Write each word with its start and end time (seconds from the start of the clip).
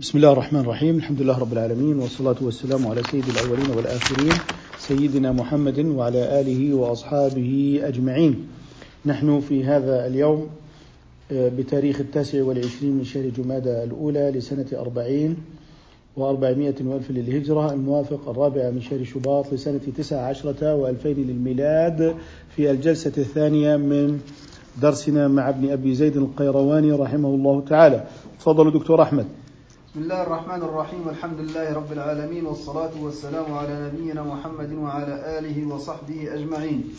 بسم 0.00 0.18
الله 0.18 0.32
الرحمن 0.32 0.60
الرحيم. 0.60 0.96
الحمد 0.96 1.22
لله 1.22 1.38
رب 1.38 1.52
العالمين 1.52 1.98
والصلاة 1.98 2.36
والسلام 2.42 2.86
على 2.86 3.02
سيد 3.10 3.24
الأولين 3.28 3.70
والآخرين 3.70 4.32
سيدنا 4.78 5.32
محمد 5.32 5.78
وعلى 5.78 6.40
آله 6.40 6.74
وأصحابه 6.74 7.80
أجمعين. 7.82 8.46
نحن 9.06 9.40
في 9.40 9.64
هذا 9.64 10.06
اليوم 10.06 10.48
آه، 11.32 11.48
بتاريخ 11.48 12.00
التاسع 12.00 12.42
والعشرين 12.42 12.92
من 12.92 13.04
شهر 13.04 13.28
جمادى 13.28 13.84
الأولى 13.84 14.30
لسنة 14.30 14.66
أربعين 14.72 15.36
وأربعمائة 16.16 16.74
وألف 16.84 17.10
للهجرة 17.10 17.72
الموافق 17.72 18.28
الرابع 18.28 18.70
من 18.70 18.80
شهر 18.80 19.04
شباط 19.04 19.52
لسنة 19.52 19.80
تسع 19.96 20.26
عشرة 20.26 20.74
وألفين 20.74 21.16
للميلاد 21.16 22.14
في 22.56 22.70
الجلسة 22.70 23.12
الثانية 23.18 23.76
من 23.76 24.20
درسنا 24.82 25.28
مع 25.28 25.48
ابن 25.48 25.70
أبي 25.70 25.94
زيد 25.94 26.16
القيرواني 26.16 26.92
رحمه 26.92 27.28
الله 27.28 27.60
تعالى. 27.60 28.04
تفضلوا 28.40 28.72
دكتور 28.72 29.02
أحمد. 29.02 29.26
بسم 29.94 30.02
الله 30.02 30.22
الرحمن 30.22 30.62
الرحيم 30.62 31.08
الحمد 31.08 31.40
لله 31.40 31.72
رب 31.72 31.92
العالمين 31.92 32.46
والصلاة 32.46 32.90
والسلام 33.02 33.54
على 33.54 33.90
نبينا 33.92 34.22
محمد 34.22 34.72
وعلى 34.72 35.38
آله 35.38 35.74
وصحبه 35.74 36.34
أجمعين 36.34 36.94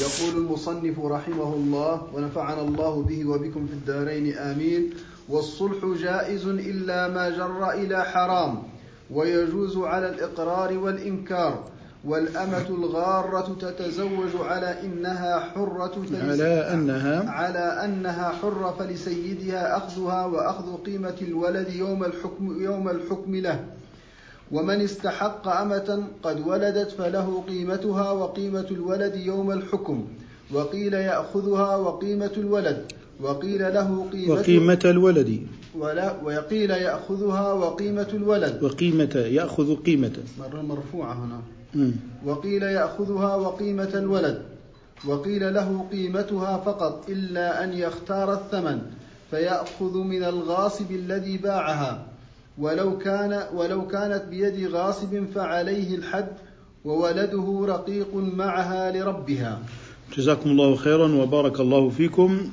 يقول 0.00 0.34
المصنف 0.44 1.00
رحمه 1.00 1.54
الله 1.54 2.02
ونفعنا 2.14 2.62
الله 2.62 3.02
به 3.02 3.28
وبكم 3.28 3.66
في 3.66 3.72
الدارين 3.72 4.38
آمين 4.38 4.90
والصلح 5.28 5.84
جائز 6.02 6.46
إلا 6.46 7.08
ما 7.08 7.30
جر 7.30 7.70
إلى 7.70 8.04
حرام 8.04 8.62
ويجوز 9.10 9.76
على 9.78 10.08
الإقرار 10.08 10.78
والإنكار 10.78 11.64
والأمة 12.04 12.68
الغارة 12.68 13.56
تتزوج 13.60 14.30
على 14.40 14.76
إنها 14.84 15.40
حرة 15.40 16.02
على 16.12 16.72
أنها 16.72 17.30
على 17.30 17.84
أنها 17.84 18.28
حرة 18.28 18.74
فلسيدها 18.78 19.76
أخذها 19.76 20.26
وأخذ 20.26 20.76
قيمة 20.86 21.14
الولد 21.22 21.68
يوم 21.68 22.04
الحكم 22.04 22.62
يوم 22.62 22.88
الحكم 22.88 23.36
له. 23.36 23.64
ومن 24.52 24.80
استحق 24.80 25.48
أمة 25.48 26.04
قد 26.22 26.46
ولدت 26.46 26.90
فله 26.90 27.42
قيمتها 27.48 28.10
وقيمة 28.10 28.66
الولد 28.70 29.16
يوم 29.16 29.50
الحكم. 29.50 30.06
وقيل 30.54 30.94
يأخذها 30.94 31.76
وقيمة 31.76 32.32
الولد. 32.36 32.92
وقيل 33.20 33.74
له 33.74 34.06
قيمة 34.12 34.34
وقيمة 34.34 34.80
الولد. 34.84 35.46
ولا 35.78 36.22
وقيل 36.24 36.70
يأخذها 36.70 37.52
وقيمة 37.52 38.08
الولد. 38.14 38.62
وقيمة 38.62 39.14
يأخذ 39.14 39.76
قيمة. 39.76 40.16
مرة 40.38 40.62
مرفوعة 40.62 41.14
هنا. 41.24 41.40
وقيل 42.24 42.62
يأخذها 42.62 43.34
وقيمة 43.34 43.90
الولد. 43.94 44.42
وقيل 45.06 45.54
له 45.54 45.86
قيمتها 45.92 46.56
فقط 46.56 47.04
إلا 47.08 47.64
أن 47.64 47.72
يختار 47.72 48.32
الثمن 48.32 48.78
فيأخذ 49.30 49.96
من 49.98 50.24
الغاصب 50.24 50.90
الذي 50.90 51.36
باعها. 51.38 52.06
ولو 52.58 52.98
كان 52.98 53.42
ولو 53.54 53.86
كانت 53.86 54.22
بيد 54.30 54.70
غاصب 54.72 55.24
فعليه 55.34 55.96
الحد 55.96 56.28
وولده 56.84 57.66
رقيق 57.68 58.14
معها 58.14 58.92
لربها. 58.92 59.60
جزاكم 60.16 60.50
الله 60.50 60.76
خيرا 60.76 61.14
وبارك 61.14 61.60
الله 61.60 61.88
فيكم. 61.88 62.50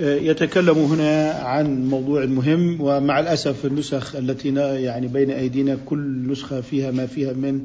يتكلم 0.00 0.78
هنا 0.78 1.30
عن 1.32 1.88
موضوع 1.88 2.24
مهم 2.24 2.80
ومع 2.80 3.20
الأسف 3.20 3.66
النسخ 3.66 4.16
التي 4.16 4.54
يعني 4.54 5.06
بين 5.06 5.30
أيدينا 5.30 5.78
كل 5.86 6.30
نسخة 6.32 6.60
فيها 6.60 6.90
ما 6.90 7.06
فيها 7.06 7.32
من 7.32 7.64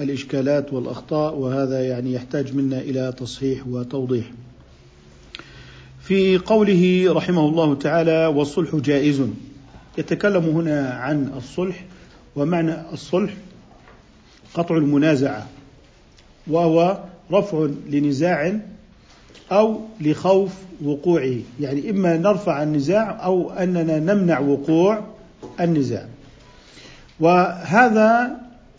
الإشكالات 0.00 0.72
والأخطاء 0.72 1.34
وهذا 1.34 1.88
يعني 1.88 2.12
يحتاج 2.12 2.54
منا 2.54 2.80
إلى 2.80 3.12
تصحيح 3.18 3.66
وتوضيح. 3.66 4.30
في 6.00 6.38
قوله 6.38 7.04
رحمه 7.08 7.48
الله 7.48 7.74
تعالى 7.74 8.26
والصلح 8.26 8.76
جائز 8.76 9.22
يتكلم 9.98 10.44
هنا 10.44 10.90
عن 10.90 11.32
الصلح 11.36 11.84
ومعنى 12.36 12.74
الصلح 12.92 13.34
قطع 14.54 14.76
المنازعة 14.76 15.46
وهو 16.46 16.98
رفع 17.32 17.68
لنزاع 17.90 18.60
أو 19.52 19.80
لخوف 20.00 20.52
وقوعه. 20.84 21.36
يعني 21.60 21.90
إما 21.90 22.16
نرفع 22.16 22.62
النزاع 22.62 23.24
أو 23.24 23.50
أننا 23.50 23.98
نمنع 23.98 24.38
وقوع 24.40 25.04
النزاع. 25.60 26.06
وهذا 27.20 28.36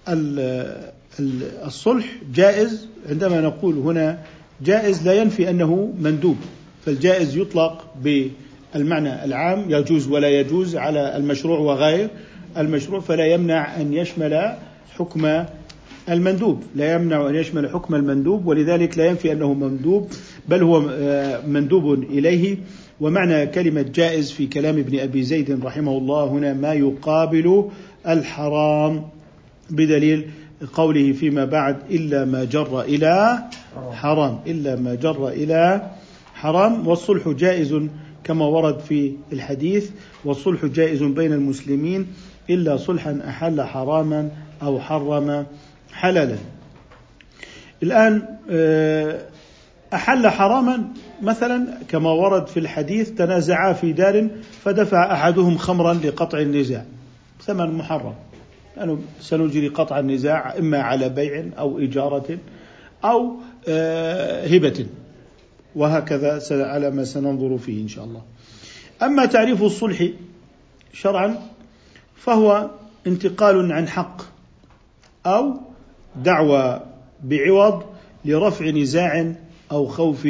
ال- 0.10 0.90
ال- 1.20 1.66
الصلح 1.66 2.06
جائز. 2.34 2.88
عندما 3.10 3.42
نقول 3.42 3.76
هنا 3.78 4.20
جائز 4.66 5.08
لا 5.08 5.14
ينفي 5.14 5.50
أنه 5.50 5.94
مندوب 6.00 6.38
فالجائز 6.86 7.38
يطلق 7.38 7.86
بالمعنى 8.04 9.26
العام 9.26 9.66
يجوز 9.72 10.08
ولا 10.08 10.28
يجوز 10.30 10.76
على 10.76 11.16
المشروع 11.18 11.60
وغير 11.60 12.10
المشروع 12.58 13.00
فلا 13.00 13.26
يمنع 13.26 13.82
أن 13.82 13.94
يشمل 13.94 14.56
حكم 14.98 15.44
المندوب. 16.10 16.64
لا 16.76 16.94
يمنع 16.94 17.30
أن 17.30 17.36
يشمل 17.36 17.70
حكم 17.70 17.96
المندوب 17.96 18.46
ولذلك 18.48 18.98
لا 18.98 19.06
ينفي 19.06 19.32
أنه 19.32 19.54
مندوب 19.54 20.08
بل 20.50 20.64
هو 20.64 20.90
آه، 20.92 21.48
مندوب 21.48 22.04
إليه. 22.04 22.58
ومعنى 23.02 23.48
كلمة 23.48 23.82
جائز 23.82 24.32
في 24.32 24.48
كلام 24.48 24.78
ابن 24.78 25.00
أبي 25.00 25.24
زيد 25.24 25.66
رحمه 25.66 25.98
الله 25.98 26.28
هنا 26.28 26.54
ما 26.54 26.74
يقابل 26.74 27.70
الحرام 28.08 29.04
بدليل 29.70 30.26
قوله 30.74 31.12
فيما 31.12 31.46
بعد 31.46 31.78
إلا 31.92 32.26
ما 32.26 32.44
جر 32.44 32.82
إلى 32.82 33.44
حرام 33.92 34.40
إلا 34.48 34.76
ما 34.76 34.96
جر 34.96 35.28
إلى 35.30 35.92
حرام. 36.34 36.88
والصلح 36.88 37.30
جائز 37.30 37.76
كما 38.24 38.46
ورد 38.46 38.80
في 38.80 39.14
الحديث. 39.34 39.90
والصلح 40.26 40.66
جائز 40.66 41.04
بين 41.04 41.34
المسلمين 41.34 42.08
إلا 42.50 42.78
صلحا 42.78 43.22
أحل 43.28 43.62
حراما 43.62 44.30
أو 44.64 44.80
حرم 44.80 45.46
حللا 45.94 46.38
الآن 47.84 48.38
آه، 48.50 49.22
أحل 49.94 50.28
حراما 50.28 50.84
مثلا 51.22 51.68
كما 51.88 52.10
ورد 52.10 52.48
في 52.48 52.60
الحديث 52.60 53.10
تنازعا 53.12 53.74
في 53.74 53.94
دار 53.94 54.28
فدفع 54.64 55.14
أحدهم 55.14 55.58
خمرا 55.58 55.94
لقطع 55.94 56.40
النزاع. 56.40 56.86
ثمن 57.42 57.74
محرم. 57.74 58.14
يعني 58.78 58.98
سنجري 59.22 59.68
قطع 59.68 60.00
النزاع 60.00 60.58
إما 60.58 60.82
على 60.82 61.10
بيع 61.10 61.46
أو 61.58 61.80
إجارة 61.80 62.38
أو 63.04 63.36
آه، 63.68 64.48
هبة. 64.48 64.86
وهكذا 65.76 66.42
على 66.52 66.92
ما 66.92 67.04
سننظر 67.04 67.58
فيه 67.58 67.84
إن 67.84 67.88
شاء 67.88 68.06
الله. 68.06 68.22
أما 69.04 69.26
تعريف 69.26 69.64
الصلح 69.64 70.10
شرعا 70.94 71.36
فهو 72.16 72.70
انتقال 73.08 73.72
عن 73.72 73.88
حق 73.88 74.22
أو 75.26 75.69
دعوى 76.16 76.82
بعوض 77.24 77.84
لرفع 78.26 78.66
نزاع 78.70 79.34
أو 79.72 79.88
خوف 79.88 80.28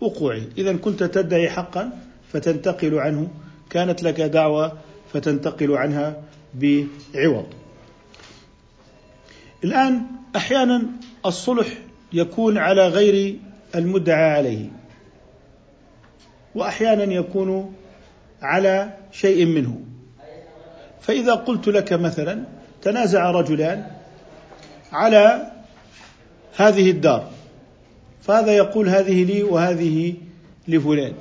وقوعه 0.00 0.42
إذا 0.58 0.76
كنت 0.76 1.02
تدعي 1.02 1.50
حقا 1.50 1.90
فتنتقل 2.32 2.98
عنه. 2.98 3.28
كانت 3.70 4.02
لك 4.02 4.20
دعوة 4.20 4.72
فتنتقل 5.12 5.76
عنها 5.76 6.22
بعوض. 6.54 7.46
الآن 9.64 10.02
أحيانا 10.36 10.82
الصلح 11.26 11.66
يكون 12.12 12.58
على 12.58 12.88
غير 12.88 13.36
المدعى 13.74 14.30
عليه 14.30 14.66
وأحيانا 16.54 17.14
يكون 17.14 17.74
على 18.42 18.92
شيء 19.12 19.46
منه. 19.46 19.80
فإذا 21.00 21.34
قلت 21.34 21.68
لك 21.68 21.92
مثلا 21.92 22.44
تنازع 22.82 23.30
رجلان 23.30 23.97
على 24.92 25.50
هذه 26.56 26.90
الدار. 26.90 27.28
فهذا 28.22 28.52
يقول 28.52 28.88
هذه 28.88 29.24
لي 29.24 29.42
وهذه 29.42 30.14
لفلان. 30.68 31.12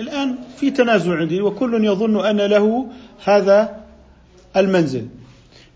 الآن 0.00 0.38
في 0.56 0.70
تنازع 0.70 1.16
عندي 1.16 1.40
وكل 1.40 1.84
يظن 1.84 2.26
أن 2.26 2.36
له 2.36 2.86
هذا 3.24 3.80
المنزل. 4.56 5.08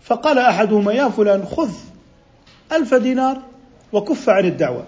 فقال 0.03 0.39
أحدهما 0.39 0.93
يا 0.93 1.09
فلان 1.09 1.45
خذ 1.45 1.71
ألف 2.71 2.93
دينار 2.93 3.41
وكف 3.93 4.29
عن 4.29 4.45
الدعوة. 4.45 4.85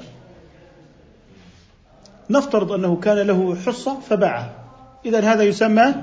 نفترض 2.29 2.71
أنه 2.71 2.95
كان 2.95 3.17
له 3.17 3.55
حصة 3.55 3.99
فباعها. 3.99 4.51
إذا 5.05 5.19
هذا 5.19 5.43
يسمى 5.43 5.93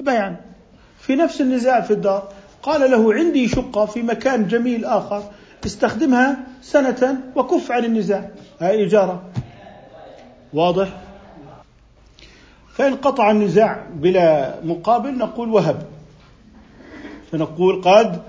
بيعا 0.00 0.36
في 1.00 1.16
نفس 1.16 1.40
النزاع 1.40 1.80
في 1.80 1.92
الدار 1.92 2.28
قال 2.62 2.90
له 2.90 3.14
عندي 3.14 3.48
شقة 3.48 3.86
في 3.86 4.02
مكان 4.02 4.48
جميل 4.48 4.84
آخر 4.84 5.22
استخدمها 5.64 6.38
سنة 6.62 7.18
وكف 7.36 7.72
عن 7.72 7.84
النزاع. 7.84 8.30
هاي 8.60 8.86
إجارة. 8.86 9.22
واضح؟ 10.52 10.88
فإن 12.74 12.94
قطع 12.94 13.30
النزاع 13.30 13.86
بلا 13.94 14.54
مقابل 14.64 15.18
نقول 15.18 15.50
وهب. 15.50 15.82
فنقول 17.32 17.82
قد 17.82 18.22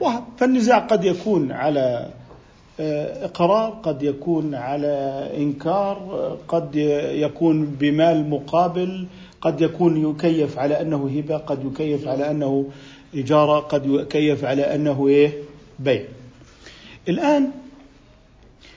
وهب. 0.00 0.24
فالنزاع 0.38 0.78
قد 0.78 1.04
يكون 1.04 1.52
على 1.52 2.10
آه، 2.80 3.24
إقرار 3.24 3.70
قد 3.70 4.02
يكون 4.02 4.54
على 4.54 5.28
إنكار 5.36 6.36
قد 6.48 6.76
يكون 7.14 7.66
بمال 7.66 8.30
مقابل 8.30 9.06
قد 9.40 9.60
يكون 9.60 10.10
يكيف 10.10 10.58
على 10.58 10.80
أنه 10.80 11.10
هبة 11.18 11.36
قد 11.36 11.64
يكيف 11.64 12.08
على 12.08 12.30
أنه 12.30 12.66
إجارة 13.14 13.58
قد 13.58 13.86
يكيف 13.86 14.44
على 14.44 14.74
أنه 14.74 15.08
إيه؟ 15.08 15.32
بيع. 15.78 16.04
الآن 17.08 17.50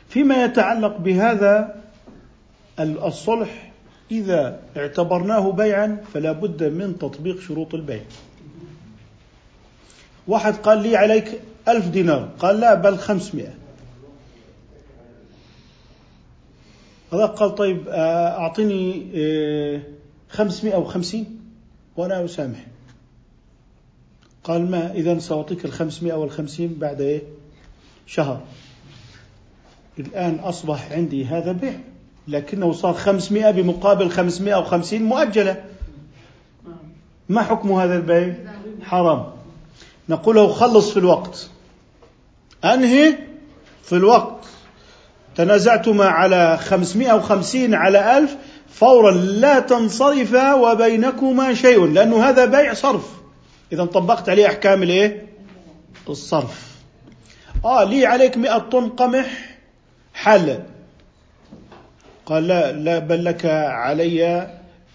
فيما 0.09 0.43
يتعلق 0.43 0.97
بهذا 0.97 1.81
الصلح 2.79 3.71
إذا 4.11 4.59
اعتبرناه 4.77 5.51
بيعا 5.51 6.03
فلا 6.13 6.31
بد 6.31 6.63
من 6.63 6.97
تطبيق 6.97 7.39
شروط 7.39 7.73
البيع. 7.73 8.01
واحد 10.27 10.55
قال 10.55 10.83
لي 10.83 10.95
عليك 10.97 11.41
ألف 11.67 11.87
دينار 11.87 12.29
قال 12.39 12.59
لا 12.59 12.73
بل 12.73 12.97
خمسمائة. 12.97 13.53
هذا 17.13 17.25
قال 17.25 17.55
طيب 17.55 17.87
آه، 17.87 18.39
أعطني 18.39 19.11
آه، 19.15 19.81
خمسمائة 20.29 20.75
وخمسين 20.75 21.39
وأنا 21.97 22.25
أسامح. 22.25 22.65
قال 24.43 24.71
ما 24.71 24.91
إذا 24.91 25.19
سأعطيك 25.19 25.65
الخمسمائة 25.65 26.13
والخمسين 26.13 26.73
بعد 26.73 27.01
إيه؟ 27.01 27.21
شهر. 28.09 28.39
الآن 29.99 30.39
أصبح 30.43 30.91
عندي 30.91 31.25
هذا 31.25 31.51
بيع 31.51 31.73
لكنه 32.27 32.71
صار 32.71 32.93
خمسمائة 32.93 33.51
بمقابل 33.51 34.09
خمسمائة 34.09 34.55
وخمسين 34.55 35.03
مؤجلة. 35.03 35.63
ما 37.29 37.41
حكم 37.41 37.71
هذا 37.71 37.95
البيع؟ 37.95 38.35
حرام. 38.81 39.25
نقول 40.09 40.35
له 40.35 40.47
خلص 40.47 40.91
في 40.91 40.97
الوقت. 40.97 41.49
أنهي 42.65 43.15
في 43.83 43.93
الوقت. 43.93 44.45
تنازعتما 45.35 46.05
على 46.05 46.57
خمسمائة 46.57 47.13
وخمسين 47.13 47.73
على 47.73 48.17
ألف 48.17 48.37
فورا 48.69 49.11
لا 49.11 49.59
تنصرف 49.59 50.33
وبينكما 50.33 51.53
شيء 51.53 51.85
لأنه 51.85 52.29
هذا 52.29 52.45
بيع 52.45 52.73
صرف. 52.73 53.09
إذا 53.71 53.85
طبقت 53.85 54.29
عليه 54.29 54.47
أحكام 54.47 54.83
الإيه؟ 54.83 55.27
الصرف. 56.09 56.68
آه 57.65 57.83
لي 57.83 58.05
عليك 58.05 58.37
مئة 58.37 58.57
طن 58.57 58.89
قمح 58.89 59.57
حل. 60.13 60.59
قال 62.25 62.47
لا 62.47 62.71
لا 62.71 62.99
بل 62.99 63.25
لك 63.25 63.45
علي 63.45 64.47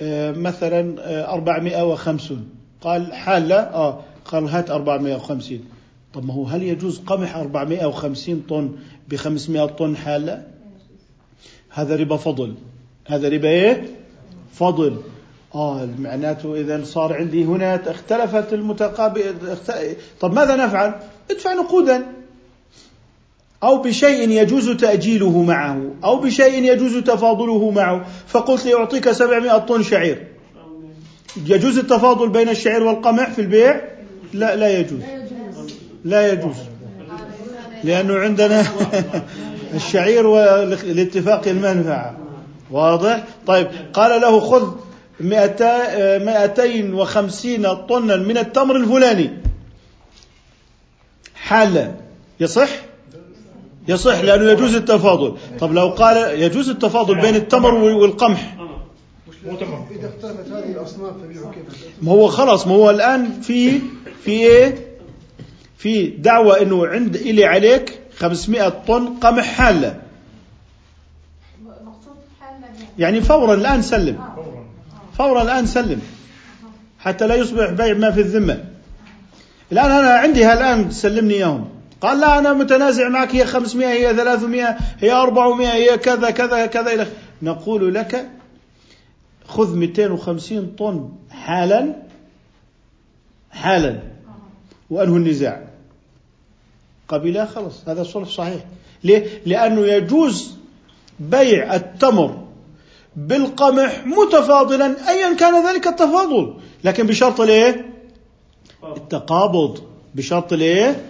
آه، 0.03 0.33
مثلا 0.33 0.97
آه، 1.01 1.33
أربعمائة 1.33 1.83
وخمسون. 1.93 2.49
قال 2.81 3.15
حالة 3.15 3.57
آه 3.57 4.01
قال 4.25 4.49
هات 4.49 4.71
أربعمائة 4.71 5.15
وخمسين. 5.15 5.65
طب 6.15 6.25
ما 6.27 6.35
هو 6.35 6.45
هل 6.45 6.63
يجوز 6.63 6.99
قمح 6.99 7.37
أربعمائة 7.37 7.87
وخمسين 7.87 8.43
طن 8.49 8.77
بخمسمائة 9.09 9.67
طن 9.67 9.97
حالة 9.97 10.43
هذا 11.71 11.97
ربا 11.97 12.17
فضل. 12.17 12.55
هذا 13.07 13.29
ربا 13.29 13.49
إيه؟ 13.49 13.85
فضل. 14.53 14.97
آه 15.55 15.89
معناته 15.99 16.55
اذا 16.55 16.85
صار 16.85 17.15
عندي 17.15 17.45
هنا 17.45 17.91
اختلفت 17.91 18.53
المتقابل 18.53 19.35
طب 20.21 20.33
ماذا 20.33 20.57
نفعل؟ 20.57 20.95
ادفع 21.31 21.53
نقودا. 21.55 22.14
أو 23.65 23.83
بشيء 23.83 24.31
يجوز 24.31 24.71
تأجيله 24.71 25.43
معه 25.43 25.81
أو 26.05 26.17
بشيء 26.21 26.73
يجوز 26.73 26.97
تفاضله 26.97 27.71
معه. 27.71 28.07
فقلت 28.27 28.65
لي 28.67 28.75
أعطيك 28.75 29.11
سبعمائة 29.13 29.59
طن 29.59 29.83
شعير. 29.83 30.27
يجوز 31.47 31.79
التفاضل 31.79 32.29
بين 32.29 32.49
الشعير 32.49 32.83
والقمح 32.83 33.31
في 33.31 33.41
البيع؟ 33.41 33.81
لا 34.33 34.57
لا 34.57 34.79
يجوز. 34.79 35.01
لا 36.05 36.33
يجوز. 36.33 36.57
لأنه 37.85 38.19
عندنا 38.19 38.67
الشعير 39.75 40.27
والاتفاق 40.27 41.49
المنفعة. 41.49 42.17
واضح؟ 42.71 43.25
طيب 43.47 43.67
قال 43.93 44.21
له 44.21 44.41
خذ 44.41 44.73
مئتين 46.21 46.95
وخمسين 46.95 47.75
طنا 47.75 48.17
من 48.17 48.39
التمر 48.39 48.77
الفلاني. 48.77 49.31
حالا. 51.35 51.93
يصح؟ 52.41 52.69
يصح 53.89 54.21
لأنه 54.21 54.51
يجوز 54.51 54.75
التفاضل. 54.75 55.37
طب 55.61 55.73
لو 55.73 55.89
قال 55.89 56.41
يجوز 56.41 56.71
التفاضل 56.71 57.21
بين 57.21 57.35
التمر 57.35 57.75
والقمح. 57.75 58.57
إذا 59.47 60.09
اختلفت 60.09 60.53
هذه 60.53 60.73
الأصناف؟ 60.73 61.13
ما 62.03 62.13
هو 62.13 62.29
خلاص 62.29 62.67
ما 62.67 62.75
هو 62.75 62.91
الآن 62.91 63.41
في 63.41 63.81
في 64.25 64.31
إيه؟ 64.31 64.97
في 65.79 66.07
دعوة 66.07 66.63
إنه 66.63 66.87
عند 66.87 67.17
إلي 67.17 67.45
عليك 67.45 67.99
500 68.17 68.69
طن 68.69 69.07
قمح 69.07 69.45
حالة. 69.45 70.01
يعني 72.99 73.21
فورا 73.21 73.55
الآن 73.55 73.83
سلم. 73.83 74.19
فورا 75.19 75.43
الآن 75.43 75.67
سلم. 75.67 76.01
حتى 76.99 77.27
لا 77.27 77.35
يصبح 77.35 77.71
بيع 77.71 77.95
ما 77.95 78.11
في 78.11 78.21
الذمة. 78.21 78.65
الآن 79.73 79.91
أنا 79.91 80.11
عندي 80.11 80.53
الآن 80.53 80.91
سلمني 80.91 81.35
إياهم. 81.35 81.69
قال 82.05 82.21
لا 82.21 82.39
أنا 82.39 82.53
متنازع 82.53 83.09
معك 83.09 83.35
هي 83.35 83.47
500 83.47 83.89
هي 83.89 84.17
300 84.17 84.79
هي 84.99 85.13
400 85.13 85.69
هي 85.69 85.99
كذا 85.99 86.31
كذا 86.31 86.67
كذا 86.67 86.95
إلى 86.95 87.07
نقول 87.43 87.95
لك 87.95 88.31
خذ 89.47 89.77
250 89.77 90.67
طن 90.79 91.09
حالا 91.31 91.95
حالا 93.51 94.03
وأنهوا 94.91 95.17
النزاع. 95.17 95.65
قبيلة 97.09 97.45
خلص 97.45 97.89
هذا 97.89 98.03
صلح 98.03 98.29
صحيح. 98.29 98.65
ليه؟ 99.05 99.43
لأنه 99.47 99.87
يجوز 99.87 100.55
بيع 101.21 101.75
التمر 101.75 102.45
بالقمح 103.17 104.07
متفاضلا 104.07 105.09
أيا 105.09 105.35
كان 105.37 105.67
ذلك 105.67 105.87
التفاضل 105.87 106.55
لكن 106.85 107.07
بشرط 107.07 107.41
الايه 107.41 107.87
التقابض. 108.97 109.83
بشرط 110.15 110.53
الايه 110.53 111.05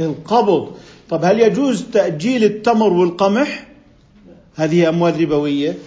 القبض 0.00 0.76
طب 1.10 1.24
هل 1.24 1.40
يجوز 1.40 1.82
تأجيل 1.82 2.44
التمر 2.44 2.92
والقمح؟ 2.92 3.66
هذه 4.56 4.88
أموال 4.88 5.20
ربوية. 5.20 5.78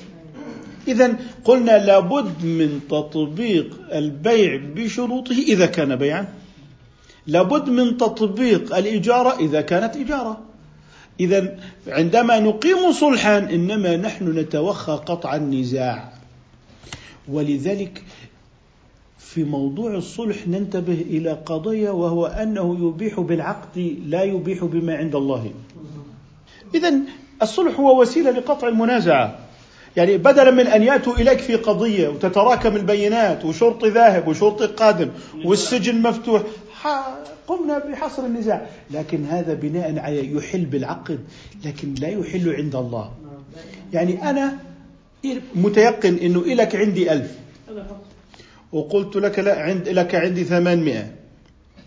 إذا 0.88 1.16
قلنا 1.44 1.86
لابد 1.86 2.46
من 2.46 2.80
تطبيق 2.90 3.78
البيع 3.94 4.62
بشروطه 4.75 5.36
إذا 5.48 5.66
كان 5.66 5.96
بيعا. 5.96 6.28
لابد 7.28 7.69
من 7.69 7.98
تطبيق 7.98 8.75
الإجارة 8.75 9.40
إذا 9.40 9.62
كانت 9.62 9.96
إجارة. 9.96 10.38
إذا 11.19 11.60
عندما 11.88 12.40
نقيم 12.40 12.92
صلحا 12.92 13.38
إنما 13.38 13.98
نحن 13.98 14.38
نتوخى 14.38 14.92
قطع 14.92 15.36
النزاع. 15.36 16.14
ولذلك 17.28 18.04
في 19.25 19.44
موضوع 19.44 19.95
الصلح 19.95 20.47
ننتبه 20.47 20.94
إلى 21.09 21.31
قضية 21.45 21.89
وهو 21.89 22.25
أنه 22.25 22.77
يبيح 22.88 23.19
بالعقد 23.19 23.97
لا 24.06 24.23
يبيح 24.23 24.63
بما 24.63 24.95
عند 24.95 25.16
الله. 25.16 25.51
اذا 26.75 26.94
الصلح 27.42 27.80
هو 27.80 28.01
وسيلة 28.01 28.31
لقطع 28.31 28.68
المنازعة. 28.68 29.40
يعني 29.97 30.18
بدلا 30.18 30.51
من 30.51 30.68
أن 30.68 30.83
يأتوا 30.83 31.13
إليك 31.13 31.40
في 31.40 31.56
قضية 31.56 32.07
وتتراكم 32.07 32.75
البينات 32.75 33.45
وشرطي 33.45 33.90
ذاهب 33.90 34.28
وشرطي 34.28 34.66
قادم 34.66 35.09
والسجن 35.45 36.01
مفتوح 36.01 36.42
قمنا 37.47 37.78
بحصر 37.80 38.25
النزاع 38.25 38.66
لكن 38.92 39.25
هذا 39.25 39.54
بناء 39.54 39.99
على 39.99 40.35
يحل 40.35 40.66
بالعقد 40.66 41.19
لكن 41.66 41.94
لا 41.94 42.07
يحل 42.07 42.56
عند 42.56 42.75
الله 42.75 43.11
يعني 43.94 44.30
أنا 44.30 44.57
متيقن 45.56 46.16
أنه 46.16 46.40
إلك 46.40 46.75
عندي 46.75 47.13
ألف 47.13 47.31
وقلت 48.73 49.16
لك 49.16 49.40
لا 49.40 49.61
عند 49.61 49.90
لك 49.90 50.16
عندي 50.16 50.44
ثمانمائة. 50.44 51.16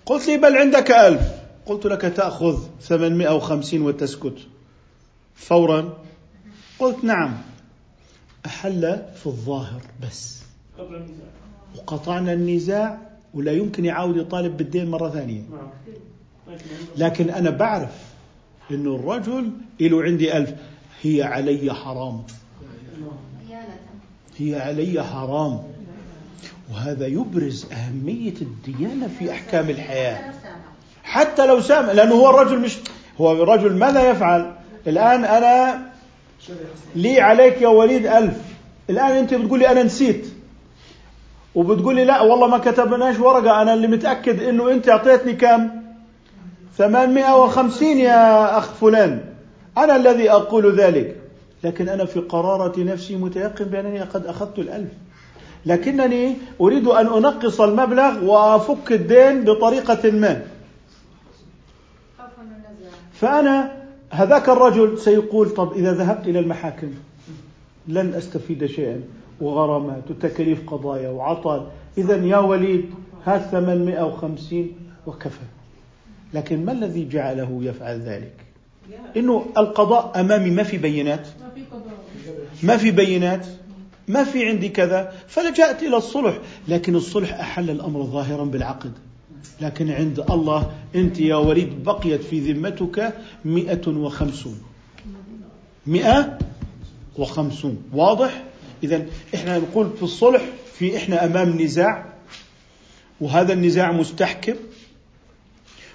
قلت 0.06 0.28
لي 0.28 0.36
بل 0.36 0.56
عندك 0.56 0.90
ألف. 0.90 1.32
قلت 1.66 1.86
لك 1.86 2.00
تأخذ 2.00 2.58
ثمانمائة 2.82 3.34
وخمسين 3.34 3.82
وتسكت. 3.82 4.36
فورا 5.34 5.98
قلت 6.78 7.04
نعم. 7.04 7.38
أحل 8.46 9.02
في 9.16 9.26
الظاهر 9.26 9.82
بس. 10.02 10.42
وقطعنا 11.76 12.32
النزاع 12.32 12.98
ولا 13.34 13.52
يمكن 13.52 13.84
يعاود 13.84 14.16
يطالب 14.16 14.56
بالدين 14.56 14.90
مرة 14.90 15.10
ثانية. 15.10 15.42
لكن 16.96 17.30
أنا 17.30 17.50
بعرف 17.50 17.92
أنه 18.70 18.96
الرجل 18.96 19.50
له 19.80 20.02
عندي 20.02 20.36
ألف. 20.36 20.54
هي 21.02 21.22
علي 21.22 21.74
حرام. 21.74 22.22
هي 24.38 24.60
علي 24.60 25.04
حرام. 25.04 25.73
وهذا 26.72 27.06
يبرز 27.06 27.66
أهمية 27.72 28.34
الديانة 28.42 29.08
في 29.18 29.32
أحكام 29.32 29.70
الحياة. 29.70 30.32
حتى 31.02 31.46
لو 31.46 31.60
سامع 31.60 31.92
لأنه 31.92 32.14
هو 32.14 32.30
الرجل 32.30 32.58
مش 32.60 32.76
هو 33.20 33.32
الرجل 33.32 33.76
ماذا 33.76 34.10
يفعل؟ 34.10 34.54
الآن 34.86 35.24
أنا 35.24 35.82
لي 36.96 37.20
عليك 37.20 37.62
يا 37.62 37.68
وليد 37.68 38.06
ألف. 38.06 38.36
الآن 38.90 39.12
أنت 39.12 39.34
بتقول 39.34 39.58
لي 39.58 39.70
أنا 39.70 39.82
نسيت. 39.82 40.26
وبتقول 41.54 41.94
لي 41.96 42.04
لا 42.04 42.20
والله 42.20 42.46
ما 42.46 42.58
كتبناش 42.58 43.18
ورقة. 43.18 43.62
أنا 43.62 43.74
اللي 43.74 43.86
متأكد 43.86 44.42
إنه 44.42 44.72
أنت 44.72 44.88
أعطيتني 44.88 45.32
كم؟ 45.32 45.70
850 46.78 47.98
يا 47.98 48.58
أخ 48.58 48.72
فلان. 48.72 49.20
أنا 49.78 49.96
الذي 49.96 50.30
أقول 50.30 50.76
ذلك. 50.80 51.16
لكن 51.64 51.88
أنا 51.88 52.04
في 52.04 52.20
قرارة 52.20 52.80
نفسي 52.80 53.16
متيقن 53.16 53.64
بأنني 53.64 54.00
قد 54.00 54.26
أخذت 54.26 54.58
الألف. 54.58 54.90
لكنني 55.66 56.36
أريد 56.60 56.86
أن 56.86 57.06
أنقص 57.06 57.60
المبلغ 57.60 58.24
وأفك 58.24 58.92
الدين 58.92 59.44
بطريقة 59.44 60.10
ما. 60.10 60.42
فأنا 63.12 63.72
هذاك 64.10 64.48
الرجل 64.48 64.98
سيقول 64.98 65.50
طب 65.50 65.72
إذا 65.72 65.92
ذهبت 65.92 66.28
إلى 66.28 66.38
المحاكم 66.38 66.90
لن 67.88 68.14
أستفيد 68.14 68.66
شيئا. 68.66 69.00
وغرامات 69.40 70.10
وتكاليف 70.10 70.70
قضايا 70.70 71.08
وعطل. 71.10 71.66
إذا 71.98 72.16
يا 72.16 72.38
وليد 72.38 72.90
هات 73.26 73.40
850 73.40 74.72
وكفى. 75.06 75.44
لكن 76.34 76.64
ما 76.64 76.72
الذي 76.72 77.08
جعله 77.08 77.58
يفعل 77.62 78.00
ذلك؟ 78.00 78.32
إنه 79.16 79.46
القضاء 79.58 80.20
أمامي 80.20 80.50
ما 80.50 80.62
في 80.62 80.78
بينات؟ 80.78 81.28
ما 82.62 82.76
في 82.76 82.90
بينات؟ 82.90 83.46
ما 84.08 84.24
في 84.24 84.48
عندي 84.48 84.68
كذا 84.68 85.12
فلجأت 85.28 85.82
إلى 85.82 85.96
الصلح. 85.96 86.38
لكن 86.68 86.94
الصلح 86.94 87.40
أحل 87.40 87.70
الأمر 87.70 88.02
ظاهرا 88.04 88.44
بالعقد. 88.44 88.92
لكن 89.60 89.90
عند 89.90 90.24
الله 90.30 90.72
أنت 90.94 91.20
يا 91.20 91.36
وليد 91.36 91.84
بقيت 91.84 92.22
في 92.22 92.52
ذمتك 92.52 93.14
مئة 93.44 93.88
وخمسون. 93.88 94.62
مئة 95.86 96.38
وخمسون. 97.18 97.82
واضح؟ 97.92 98.42
إذا 98.82 99.06
إحنا 99.34 99.58
نقول 99.58 99.90
في 99.96 100.02
الصلح 100.02 100.42
في 100.78 100.96
إحنا 100.96 101.24
أمام 101.24 101.62
نزاع 101.62 102.12
وهذا 103.20 103.52
النزاع 103.52 103.92
مستحكم 103.92 104.54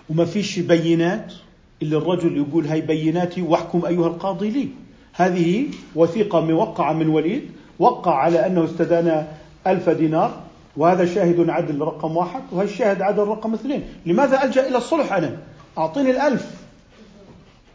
وما 0.09 0.25
فيش 0.25 0.59
بينات. 0.59 1.33
إلا 1.81 1.97
الرجل 1.97 2.37
يقول 2.37 2.67
هاي 2.67 2.81
بيناتي 2.81 3.41
واحكم 3.41 3.85
أيها 3.85 4.07
القاضي 4.07 4.49
لي. 4.49 4.67
هذه 5.13 5.65
وثيقة 5.95 6.41
موقعة 6.41 6.93
من 6.93 7.07
وليد. 7.07 7.51
وقع 7.79 8.15
على 8.15 8.45
أنه 8.45 8.65
استدان 8.65 9.27
ألف 9.67 9.89
دينار 9.89 10.41
وهذا 10.77 11.05
شاهد 11.05 11.49
عدل 11.49 11.81
رقم 11.81 12.17
واحد 12.17 12.41
وهذا 12.51 12.69
الشاهد 12.69 13.01
عدل 13.01 13.23
رقم 13.23 13.53
اثنين. 13.53 13.83
لماذا 14.05 14.43
ألجأ 14.43 14.67
إلى 14.67 14.77
الصلح 14.77 15.13
أنا؟ 15.13 15.37
أعطيني 15.77 16.11
الألف. 16.11 16.51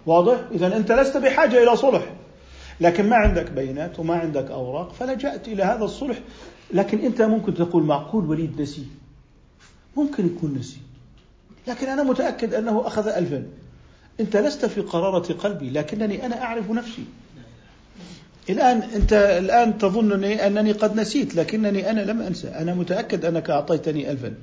واضح؟ 0.06 0.38
إذا 0.52 0.76
أنت 0.76 0.92
لست 0.92 1.16
بحاجة 1.16 1.62
إلى 1.62 1.76
صلح. 1.76 2.02
لكن 2.80 3.08
ما 3.08 3.16
عندك 3.16 3.50
بينات 3.50 3.98
وما 3.98 4.14
عندك 4.14 4.50
أوراق 4.50 4.92
فلجأت 4.92 5.48
إلى 5.48 5.62
هذا 5.62 5.84
الصلح. 5.84 6.18
لكن 6.72 6.98
أنت 6.98 7.22
ممكن 7.22 7.54
تقول 7.54 7.82
معقول 7.82 8.24
وليد 8.30 8.60
نسي. 8.60 8.86
ممكن 9.96 10.26
يكون 10.26 10.56
نسي. 10.58 10.78
لكن 11.68 11.88
أنا 11.88 12.02
متأكد 12.02 12.54
أنه 12.54 12.86
أخذ 12.86 13.08
ألفا. 13.08 13.46
أنت 14.20 14.36
لست 14.36 14.66
في 14.66 14.80
قرارة 14.80 15.32
قلبي 15.32 15.70
لكنني 15.70 16.26
أنا 16.26 16.42
أعرف 16.42 16.70
نفسي. 16.70 17.04
الآن 18.50 18.82
أنت 18.82 19.12
الآن 19.12 19.78
تظنني 19.78 20.46
أنني 20.46 20.72
قد 20.72 21.00
نسيت 21.00 21.34
لكنني 21.34 21.90
أنا 21.90 22.00
لم 22.00 22.20
أنسى. 22.20 22.48
أنا 22.48 22.74
متأكد 22.74 23.24
أنك 23.24 23.50
أعطيتني 23.50 24.10
ألفا. 24.10 24.34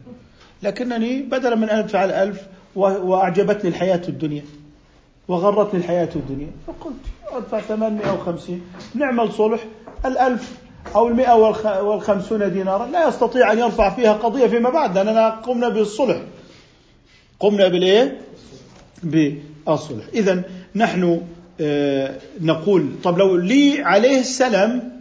لكنني 0.64 1.22
بدلا 1.22 1.56
من 1.56 1.70
أن 1.70 1.80
أدفع 1.80 2.06
الألف 2.06 2.42
وأعجبتني 2.76 3.70
الحياة 3.70 4.02
الدنيا 4.08 4.44
وغرتني 5.28 5.80
الحياة 5.80 6.10
الدنيا. 6.16 6.52
فقلت 6.68 6.96
أدفع 7.32 7.60
850 7.60 8.62
نعمل 8.96 9.32
صلح. 9.34 9.64
الألف 10.06 10.52
أو 10.96 11.08
المئة 11.08 11.34
والخمسون 11.82 12.54
دينارا. 12.54 12.86
لا 12.86 13.08
يستطيع 13.08 13.52
أن 13.52 13.60
يرفع 13.60 13.90
فيها 13.90 14.14
قضية 14.14 14.48
فيما 14.48 14.70
بعد 14.70 14.98
لأننا 14.98 15.30
قمنا 15.30 15.70
بالصلح. 15.70 16.22
قمنا 17.40 17.68
بالإيه؟ 17.68 18.22
بالصلح. 19.04 20.06
إذا 20.14 20.44
نحن 20.76 21.22
نقول 22.42 22.90
طب 23.04 23.18
لو 23.18 23.36
لي 23.36 23.82
عليه 23.82 24.20
السلم 24.20 24.92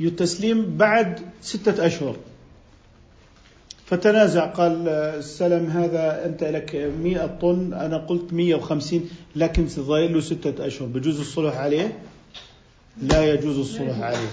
التسليم 0.00 0.76
بعد 0.76 1.20
ستة 1.40 1.86
أشهر. 1.86 2.16
فتنازع 3.86 4.46
قال 4.46 4.88
السلم 4.88 5.66
هذا 5.70 6.26
أنت 6.26 6.44
لك 6.44 6.92
مئة 7.02 7.26
طن 7.26 7.72
أنا 7.74 7.96
قلت 7.96 8.32
مئة 8.32 8.54
وخمسين 8.54 9.08
لكن 9.36 9.66
ظايل 9.68 10.14
له 10.14 10.20
ستة 10.20 10.66
أشهر. 10.66 10.88
بجوز 10.88 11.20
الصلح 11.20 11.56
عليه؟ 11.56 11.98
لا 13.02 13.24
يجوز 13.32 13.58
الصلح 13.58 14.00
عليه. 14.00 14.28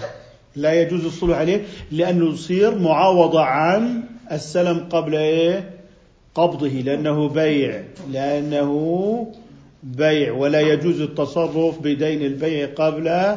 لا 0.56 0.82
يجوز 0.82 1.04
الصلح 1.04 1.36
عليه 1.36 1.64
لأنه 1.92 2.32
يصير 2.34 2.78
معاوضة 2.78 3.42
عن 3.42 4.02
السلم 4.32 4.78
قبل 4.90 5.14
إيه؟ 5.14 5.70
قبضه 6.34 6.68
لأنه 6.68 7.28
بيع 7.28 7.82
لأنه 8.10 9.32
بيع 9.84 10.32
ولا 10.32 10.60
يجوز 10.60 11.00
التصرف 11.00 11.78
بدين 11.78 12.22
البيع 12.22 12.68
قبل 12.76 13.36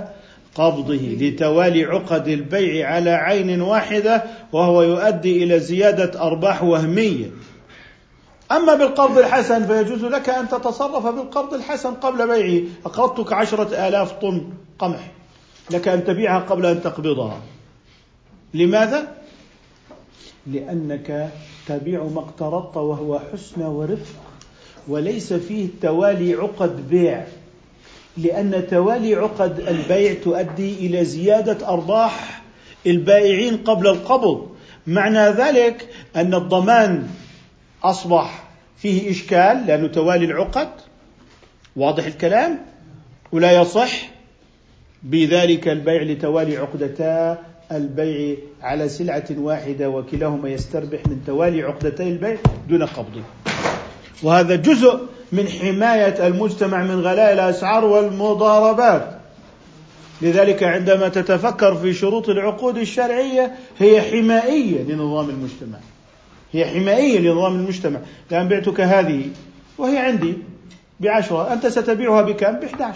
قبضه 0.56 1.18
لتوالي 1.20 1.84
عقد 1.84 2.28
البيع 2.28 2.90
على 2.90 3.10
عين 3.10 3.62
واحدة 3.62 4.24
وهو 4.54 4.82
يؤدي 4.82 5.44
إلى 5.44 5.60
زيادة 5.60 6.22
أرباح 6.22 6.64
وهمية. 6.64 7.32
أما 8.52 8.76
بالقرض 8.76 9.18
الحسن 9.18 9.68
فيجوز 9.68 10.06
لك 10.06 10.30
أن 10.30 10.50
تتصرف 10.50 11.06
بالقرض 11.06 11.54
الحسن 11.54 11.94
قبل 11.94 12.28
بيعه. 12.28 12.64
أقرضتك 12.86 13.34
عشرة 13.34 13.88
آلاف 13.88 14.12
طن 14.12 14.50
قمح. 14.80 15.12
لك 15.72 15.88
أن 15.88 16.06
تبيعها 16.06 16.40
قبل 16.40 16.66
أن 16.66 16.82
تقبضها. 16.82 17.42
لماذا؟ 18.54 19.08
لأنك 20.48 21.30
تبيع 21.68 22.04
ما 22.04 22.20
اقترضت 22.20 22.78
وهو 22.78 23.20
حسن 23.20 23.62
ورفق. 23.62 24.27
وليس 24.88 25.34
فيه 25.34 25.68
توالي 25.82 26.34
عقد 26.34 26.90
بيع 26.90 27.26
لأن 28.18 28.68
توالي 28.68 29.16
عقد 29.16 29.60
البيع 29.60 30.14
تؤدي 30.24 30.74
إلى 30.74 31.06
زيادة 31.06 31.68
أرباح 31.68 32.42
البائعين 32.88 33.58
قبل 33.58 33.88
القبض. 33.88 34.50
معنى 34.88 35.30
ذلك 35.30 35.90
أن 36.16 36.34
الضمان 36.34 37.08
أصبح 37.84 38.44
فيه 38.78 39.12
إشكال 39.12 39.64
لأنه 39.68 39.88
توالي 39.88 40.26
العقد 40.26 40.70
واضح 41.76 42.06
الكلام؟ 42.06 42.60
ولا 43.32 43.62
يصح 43.62 44.10
بذلك 45.04 45.68
البيع 45.68 46.02
لتوالي 46.02 46.58
عقدتا 46.58 47.44
البيع 47.72 48.38
على 48.62 48.90
سلعة 48.90 49.26
واحدة 49.38 49.90
وكلاهما 49.90 50.50
يستربح 50.50 51.00
من 51.08 51.24
توالي 51.26 51.64
عقدتي 51.64 52.04
البيع 52.04 52.38
دون 52.70 52.84
قبضه 52.84 53.22
وهذا 54.24 54.56
جزء 54.56 55.00
من 55.32 55.48
حماية 55.48 56.28
المجتمع 56.28 56.84
من 56.84 57.02
غلاء 57.02 57.34
الأسعار 57.34 57.86
والمضاربات. 57.86 59.18
لذلك 60.22 60.64
عندما 60.64 61.08
تتفكر 61.08 61.76
في 61.76 61.94
شروط 61.94 62.30
العقود 62.30 62.78
الشرعية 62.78 63.56
هي 63.80 64.02
حمائية 64.02 64.84
لنظام 64.84 65.30
المجتمع. 65.30 65.78
هي 66.52 66.66
حمائية 66.66 67.20
لنظام 67.20 67.56
المجتمع. 67.56 68.00
لأن 68.32 68.48
بعتك 68.48 68.82
هذه 68.82 69.26
وهي 69.78 69.98
عندي 69.98 70.38
بعشرة 71.00 71.54
أنت 71.54 71.68
ستبيعها 71.68 72.22
بكم؟ 72.22 72.52
بإحداش 72.52 72.96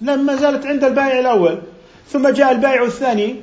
لما 0.00 0.36
زالت 0.36 0.66
عند 0.66 0.84
البائع 0.84 1.18
الأول. 1.18 1.58
ثم 2.08 2.28
جاء 2.28 2.52
البائع 2.52 2.84
الثاني 2.84 3.36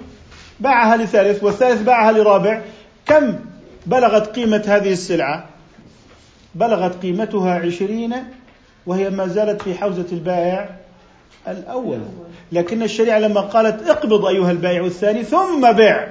باعها 0.59 0.97
لثالث 0.97 1.43
والثالث 1.43 1.81
باعها 1.81 2.11
لرابع. 2.11 2.61
كم 3.05 3.35
بلغت 3.85 4.35
قيمة 4.35 4.63
هذه 4.67 4.91
السلعة؟ 4.91 5.54
بلغت 6.55 7.01
قيمتها 7.01 7.53
عشرين 7.53 8.13
وهي 8.85 9.09
ما 9.09 9.27
زالت 9.27 9.61
في 9.61 9.75
حوزة 9.75 10.05
البائع 10.11 10.69
الأول. 11.47 11.99
لكن 12.51 12.83
الشريعة 12.83 13.19
لما 13.19 13.41
قالت 13.41 13.89
اقبض 13.89 14.25
أيها 14.25 14.51
البائع 14.51 14.85
الثاني 14.85 15.23
ثم 15.23 15.71
بيع 15.71 16.07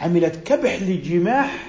عملت 0.00 0.36
كبح 0.36 0.82
لجماح 0.82 1.66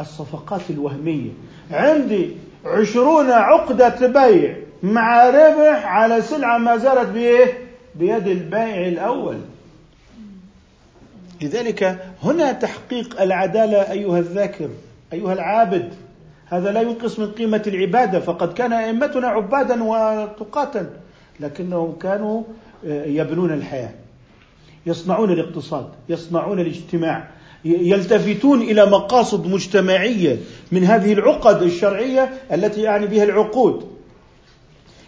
الصفقات 0.00 0.60
الوهمية. 0.70 1.30
عندي 1.70 2.30
عشرون 2.64 3.30
عقدة 3.30 4.06
بيع 4.06 4.56
مع 4.82 5.28
ربح 5.28 5.86
على 5.86 6.22
سلعة 6.22 6.58
ما 6.58 6.76
زالت 6.76 7.08
بإيه؟ 7.08 7.58
بيد 7.94 8.28
البائع 8.28 8.88
الأول. 8.88 9.38
لذلك 11.42 11.98
هنا 12.22 12.52
تحقيق 12.52 13.20
العدالة 13.22 13.92
أيها 13.92 14.18
الذاكر 14.18 14.68
أيها 15.12 15.32
العابد. 15.32 15.92
هذا 16.50 16.72
لا 16.72 16.80
ينقص 16.80 17.18
من 17.18 17.26
قيمة 17.26 17.62
العبادة. 17.66 18.20
فقد 18.20 18.52
كان 18.52 18.72
أئمتنا 18.72 19.28
عبادا 19.28 19.84
وتقاتا 19.84 20.90
لكنهم 21.40 21.98
كانوا 21.98 22.42
آه، 22.86 23.04
يبنون 23.04 23.52
الحياة 23.52 23.90
يصنعون 24.86 25.30
الاقتصاد 25.30 25.88
يصنعون 26.08 26.60
الاجتماع 26.60 27.28
يلتفتون 27.64 28.62
إلى 28.62 28.86
مقاصد 28.86 29.46
مجتمعية 29.46 30.36
من 30.72 30.84
هذه 30.84 31.12
العقد 31.12 31.62
الشرعية 31.62 32.30
التي 32.52 32.82
يعني 32.82 33.06
بها 33.06 33.24
العقود. 33.24 33.84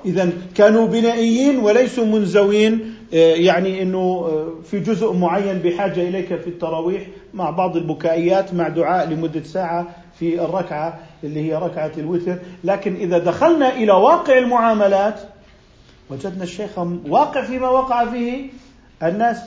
إذا 0.05 0.31
كانوا 0.55 0.87
بنائيين 0.87 1.59
وليسوا 1.59 2.05
منزوين 2.05 2.95
آه، 3.15 3.35
يعني 3.35 3.83
أنه 3.83 3.99
آه، 3.99 4.53
في 4.71 4.81
جزء 4.81 5.13
معين 5.13 5.59
بحاجة 5.59 6.09
إليك 6.09 6.27
في 6.27 6.47
التراويح 6.47 7.07
مع 7.35 7.51
بعض 7.51 7.77
البكائيات 7.77 8.55
مع 8.55 8.69
دعاء 8.69 9.09
لمدة 9.09 9.43
ساعة 9.43 10.02
في 10.23 10.45
الركعة 10.45 10.99
اللي 11.25 11.51
هي 11.51 11.55
ركعة 11.55 11.93
الوتر. 11.99 12.39
لكن 12.65 12.95
إذا 12.95 13.19
دخلنا 13.19 13.75
إلى 13.75 13.93
واقع 13.93 14.39
المعاملات 14.39 15.21
وجدنا 16.11 16.43
الشيخ 16.43 16.79
واقع 17.09 17.43
فيما 17.43 17.69
وقع 17.69 18.11
فيه 18.11 18.51
الناس. 19.03 19.39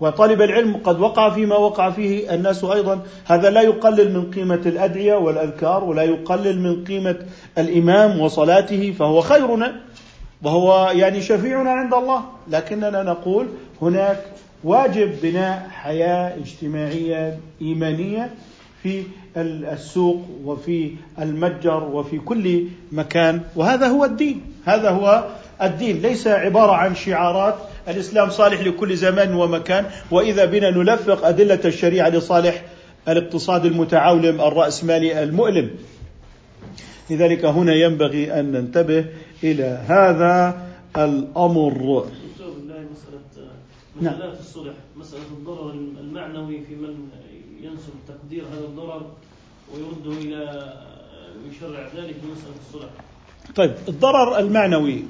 وطالب 0.00 0.42
العلم 0.42 0.76
قد 0.84 1.00
وقع 1.00 1.30
فيما 1.30 1.56
وقع 1.56 1.90
فيه 1.90 2.34
الناس 2.34 2.64
أيضا. 2.64 3.02
هذا 3.24 3.50
لا 3.50 3.60
يقلل 3.60 4.14
من 4.14 4.30
قيمة 4.30 4.62
الأدعية 4.66 5.14
والأذكار 5.14 5.84
ولا 5.84 6.02
يقلل 6.02 6.60
من 6.60 6.84
قيمة 6.84 7.16
الإمام 7.58 8.20
وصلاته 8.20 8.92
فهو 8.98 9.20
خيرنا 9.20 9.80
وهو 10.42 10.90
يعني 10.94 11.20
شفيعنا 11.20 11.70
عند 11.70 11.94
الله. 11.94 12.22
لكننا 12.50 13.02
نقول 13.02 13.46
هناك 13.82 14.24
واجب 14.64 15.20
بناء 15.22 15.68
حياة 15.70 16.36
اجتماعية 16.36 17.38
إيمانية 17.62 18.30
في 18.82 19.02
السوق 19.36 20.22
وفي 20.44 20.90
المتجر 21.18 21.84
وفي 21.84 22.18
كل 22.18 22.64
مكان. 22.92 23.40
وهذا 23.56 23.86
هو 23.86 24.04
الدين. 24.04 24.42
هذا 24.64 24.90
هو 24.90 25.28
الدين. 25.62 26.02
ليس 26.02 26.26
عبارة 26.26 26.72
عن 26.72 26.94
شعارات. 26.94 27.54
الإسلام 27.88 28.30
صالح 28.30 28.60
لكل 28.60 28.96
زمان 28.96 29.34
ومكان. 29.34 29.84
وإذا 30.10 30.44
بنا 30.44 30.70
نلفق 30.70 31.26
أدلة 31.26 31.60
الشريعة 31.64 32.08
لصالح 32.08 32.64
الاقتصاد 33.08 33.64
المتعولم 33.64 34.40
الرأسمالي 34.40 35.22
المؤلم. 35.22 35.70
لذلك 37.10 37.44
هنا 37.44 37.74
ينبغي 37.74 38.40
أن 38.40 38.52
ننتبه 38.52 39.04
إلى 39.44 39.82
هذا 39.88 40.62
الأمر. 40.96 42.04
نعم. 44.00 44.14
مسألة 44.14 44.38
الصلح 44.40 44.74
مسألة 44.96 45.22
الضرر 45.38 45.70
المعنوي 46.00 46.60
في 46.68 46.74
من 46.74 47.08
ينسب 47.70 47.92
تقدير 48.08 48.44
هذا 48.44 48.64
الضرر 48.64 49.06
ويرده 49.74 50.20
إلى 50.20 50.72
يشرع 51.50 51.80
ذلك 51.96 52.16
بمسألة 52.22 52.54
الصلح 52.68 52.90
طيب 53.56 53.74
الضرر 53.88 54.38
المعنوي 54.38 55.04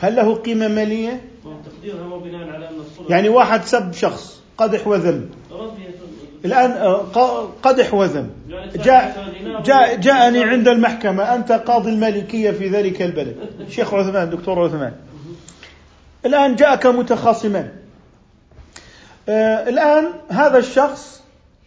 هل 0.00 0.16
له 0.16 0.34
قيمة 0.34 0.68
مالية؟ 0.68 1.20
تقديرها 1.64 2.04
هو 2.04 2.18
بناء 2.18 2.48
على 2.48 2.68
أن 2.68 2.80
الصلح 2.80 3.10
يعني 3.10 3.28
واحد 3.28 3.64
سب 3.64 3.92
شخص 3.92 4.40
قدح 4.58 4.86
وذم 4.86 5.30
الآن 6.44 6.70
آه، 6.70 7.48
قدح 7.62 7.94
وذم 7.94 8.30
جاء 8.74 9.32
جاء 9.64 9.96
جاءني 9.96 10.44
عند 10.44 10.68
المحكمة 10.68 11.34
أنت 11.34 11.52
قاضي 11.52 11.90
المالكية 11.90 12.50
في 12.50 12.68
ذلك 12.68 13.02
البلد. 13.02 13.36
شيخ 13.74 13.94
عثمان 13.94 14.30
دكتور 14.30 14.64
عثمان. 14.64 14.92
الآن 16.26 16.56
جاءك 16.56 16.86
متخاصمان 16.86 17.72
آه 19.28 19.68
الآن 19.68 20.04
هذا 20.28 20.58
الشخص 20.58 21.21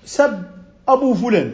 سب 0.05 0.43
أبو 0.88 1.13
فلان. 1.13 1.51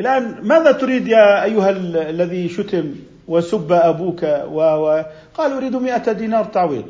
الآن 0.00 0.38
ماذا 0.42 0.72
تريد 0.72 1.08
يا 1.08 1.44
أيها 1.44 1.70
الذي 2.10 2.48
شتم 2.48 2.94
وسب 3.28 3.72
أبوك 3.72 4.22
و... 4.48 4.58
و... 4.60 5.04
قال 5.34 5.52
أريد 5.52 5.76
مئة 5.76 6.12
دينار 6.12 6.44
تعويض. 6.44 6.84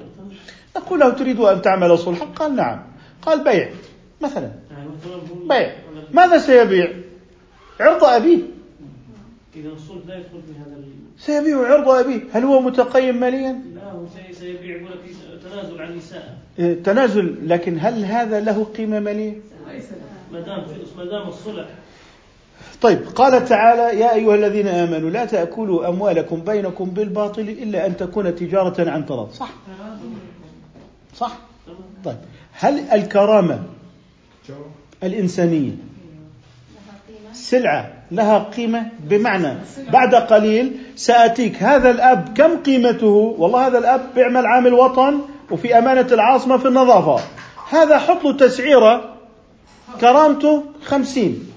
نقول 0.76 1.00
له 1.00 1.10
تريد 1.10 1.40
أن 1.40 1.62
تعمل 1.62 1.98
صلحا؟ 1.98 2.24
قال 2.24 2.56
نعم. 2.56 2.82
قال 3.22 3.44
بيع 3.44 3.70
مثلا. 4.20 4.50
بيع. 5.48 5.72
ماذا 6.12 6.38
سيبيع؟ 6.38 6.92
عرض 7.80 8.04
أبيه. 8.04 8.38
إذا 9.56 9.68
الصلح 9.68 10.06
لا 10.06 10.14
يدخل 10.14 10.40
في 10.46 10.52
هذا 10.58 10.76
سيبيع 11.18 11.72
عرض 11.72 11.88
أبيه. 11.88 12.20
هل 12.32 12.44
هو 12.44 12.60
متقيم 12.60 13.20
ماليا؟ 13.20 13.62
لا 13.74 13.90
هو 13.92 14.06
سيبيع 14.32 14.78
تنازل 15.44 15.82
عن 15.82 16.00
إيه، 16.58 16.82
تنازل 16.82 17.48
لكن 17.48 17.78
هل 17.80 18.04
هذا 18.04 18.40
له 18.40 18.64
قيمة 18.64 19.00
مالية؟ 19.00 19.34
ما 20.32 20.40
دام 20.40 20.64
ما 20.98 21.04
دام 21.04 21.28
الصلح. 21.28 21.66
طيب 22.82 22.98
قال 23.14 23.44
تعالى 23.44 24.00
يا 24.00 24.14
أيها 24.14 24.34
الذين 24.34 24.68
آمنوا 24.68 25.10
لا 25.10 25.24
تأكلوا 25.24 25.88
أموالكم 25.88 26.40
بينكم 26.40 26.84
بالباطل 26.84 27.42
إلا 27.42 27.86
أن 27.86 27.96
تكون 27.96 28.34
تجارة 28.34 28.90
عن 28.90 29.06
تراض 29.06 29.30
صح. 29.30 29.50
صح. 31.16 31.32
طيب 32.04 32.16
هل 32.52 32.78
الكرامة 32.92 33.62
الإنسانية 35.02 35.72
سلعة 37.32 37.92
لها 38.10 38.38
قيمة؟ 38.38 38.86
بمعنى 39.00 39.54
بعد 39.92 40.14
قليل 40.14 40.76
سأتيك 40.96 41.62
هذا 41.62 41.90
الأب 41.90 42.34
كم 42.36 42.62
قيمته؟ 42.62 43.34
والله 43.38 43.66
هذا 43.66 43.78
الأب 43.78 44.00
بيعمل 44.14 44.46
عامل 44.46 44.72
وطن 44.72 45.20
وفي 45.50 45.78
أمانة 45.78 46.06
العاصمة 46.12 46.56
في 46.56 46.68
النظافة. 46.68 47.24
هذا 47.70 47.98
حط 47.98 48.24
له 48.24 48.36
تسعيرة 48.36 49.13
كرامته 50.00 50.62
خمسين. 50.84 51.50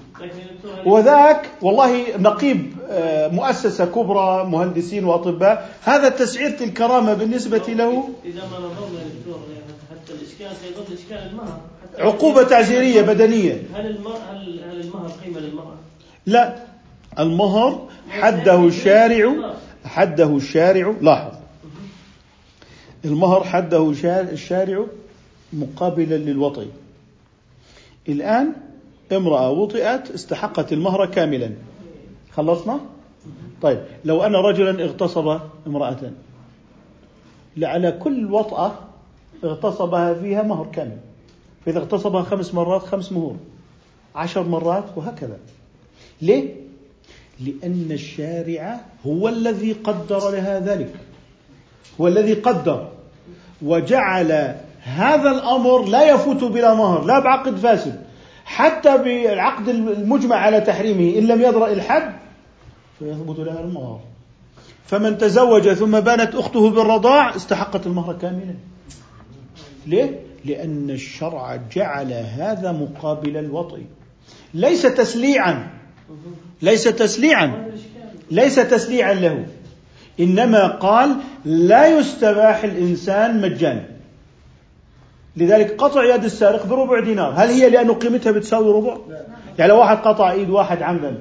وذاك 0.86 1.50
والله 1.62 2.16
نقيب 2.16 2.72
آه، 2.90 3.28
مؤسسة 3.28 3.84
كبرى 3.84 4.44
مهندسين 4.44 5.04
وأطباء. 5.04 5.70
هذا 5.82 6.08
تسعيرة 6.08 6.64
الكرامة 6.64 7.14
بالنسبة 7.14 7.58
له 7.68 8.08
إذا 8.24 8.42
ما 8.50 8.58
نظرنا 8.58 9.00
دكتور 9.18 9.40
حتى 9.90 10.12
الإشكال 10.12 10.56
سيظل 10.62 10.94
إشكال 10.98 11.30
المهر. 11.30 11.60
عقوبة 11.98 12.42
تعزيرية 12.42 13.02
بدنية. 13.02 13.62
هل 13.74 13.86
المهر 13.86 14.18
هل 14.30 14.60
هل 14.70 14.80
المهر 14.80 15.10
قيمة 15.24 15.40
للمرأة؟ 15.40 15.76
لا. 16.26 16.56
المهر 17.18 17.88
حده 18.10 18.64
الشارع 18.66 19.34
حده 19.84 20.36
الشارع 20.36 20.94
لاحظ. 21.00 21.32
المهر 23.04 23.44
حده 23.44 23.90
الشارع 24.32 24.84
مقابلا 25.52 26.14
للوطي 26.14 26.66
الآن 28.08 28.52
امرأة 29.12 29.50
وطئت 29.50 30.10
استحقت 30.10 30.72
المهر 30.72 31.06
كاملا. 31.06 31.50
خلصنا؟ 32.32 32.80
طيب 33.62 33.80
لو 34.04 34.22
أن 34.22 34.34
رجلا 34.34 34.84
اغتصب 34.84 35.40
امرأة 35.66 36.12
لعلى 37.56 37.92
كل 37.92 38.32
وطأة 38.32 38.72
اغتصبها 39.44 40.14
فيها 40.14 40.42
مهر 40.42 40.66
كامل. 40.72 40.96
فإذا 41.64 41.78
اغتصبها 41.78 42.22
خمس 42.22 42.54
مرات 42.54 42.82
خمس 42.82 43.12
مهور 43.12 43.36
عشر 44.14 44.42
مرات 44.42 44.84
وهكذا. 44.96 45.38
ليه؟ 46.22 46.54
لأن 47.40 47.88
الشارع 47.90 48.80
هو 49.06 49.28
الذي 49.28 49.72
قدر 49.72 50.30
لها 50.30 50.60
ذلك. 50.60 50.94
هو 52.00 52.08
الذي 52.08 52.34
قدر. 52.34 52.88
وجعل 53.62 54.56
هذا 54.96 55.30
الأمر 55.30 55.84
لا 55.84 56.10
يفوت 56.10 56.44
بلا 56.44 56.74
مهر 56.74 57.04
لا 57.04 57.18
بعقد 57.18 57.56
فاسد. 57.56 58.02
حتى 58.44 58.98
بالعقد 58.98 59.68
المجمع 59.68 60.36
على 60.36 60.60
تحريمه 60.60 61.18
إن 61.18 61.26
لم 61.26 61.42
يدرأ 61.42 61.72
الحد 61.72 62.12
فيثبت 62.98 63.38
لها 63.38 63.60
المهر. 63.60 64.00
فمن 64.86 65.18
تزوج 65.18 65.72
ثم 65.72 66.00
بانت 66.00 66.34
أخته 66.34 66.70
بالرضاع 66.70 67.36
استحقت 67.36 67.86
المهر 67.86 68.14
كاملا. 68.14 68.54
ليه؟ 69.86 70.20
لأن 70.44 70.90
الشرع 70.90 71.58
جعل 71.72 72.12
هذا 72.12 72.72
مقابل 72.72 73.36
الوطئ 73.36 73.80
ليس 74.54 74.82
تسليعا 74.82 75.68
ليس 76.62 76.84
تسليعا 76.84 77.70
ليس 78.30 78.54
تسليعا 78.54 79.14
له. 79.14 79.46
إنما 80.20 80.66
قال 80.66 81.16
لا 81.44 81.98
يستباح 81.98 82.64
الإنسان 82.64 83.40
مجانا. 83.40 83.97
لذلك 85.38 85.76
قطع 85.76 86.14
يد 86.14 86.24
السارق 86.24 86.66
بربع 86.66 87.00
دينار. 87.00 87.32
هل 87.36 87.48
هي 87.48 87.70
لأنه 87.70 87.94
قيمتها 87.94 88.32
بتساوي 88.32 88.72
ربع؟ 88.72 88.96
يعني 89.58 89.72
لو 89.72 89.78
واحد 89.78 89.96
قطع 89.96 90.30
إيد 90.30 90.50
واحد 90.50 90.82
عمدا 90.82 91.18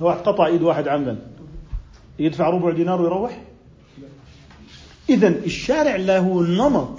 لو 0.00 0.06
واحد 0.06 0.18
قطع 0.18 0.46
إيد 0.46 0.62
واحد 0.62 0.88
عمدا 0.88 1.16
يدفع 2.18 2.48
ربع 2.48 2.70
دينار 2.70 3.02
ويروح؟ 3.02 3.40
إذا 5.08 5.28
الشارع 5.28 5.96
له 5.96 6.42
نمط 6.42 6.98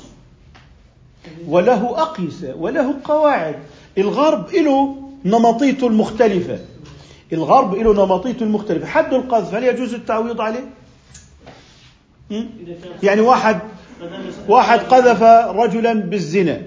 وله 1.48 2.02
أقيسة 2.02 2.56
وله 2.56 2.96
قواعد. 3.04 3.56
الغرب 3.98 4.50
له 4.52 4.96
نمطيته 5.26 5.88
المختلفة. 5.88 6.60
الغرب 7.34 7.76
له 7.76 7.94
نمطيته 7.94 8.44
المختلفة. 8.44 8.86
حد 8.86 9.14
القذف 9.14 9.54
هل 9.54 9.64
يجوز 9.64 9.94
التعويض 9.94 10.42
عليه؟ 10.42 10.70
يعني 13.04 13.22
واحد 13.22 13.60
واحد 14.48 14.80
قذف 14.80 15.24
رجلا 15.56 15.94
بالزنا 15.94 16.62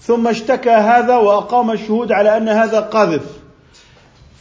ثم 0.00 0.28
اشتكى 0.28 0.70
هذا 0.70 1.16
وأقام 1.16 1.70
الشهود 1.70 2.12
على 2.12 2.36
أن 2.36 2.48
هذا 2.48 2.80
قاذف 2.80 3.22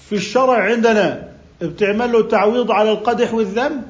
في 0.10 0.16
الشرع 0.16 0.64
عندنا 0.64 1.28
بتعمل 1.62 2.12
له 2.12 2.28
تعويض 2.28 2.72
على 2.72 2.92
القدح 2.92 3.34
والذنب؟ 3.34 3.82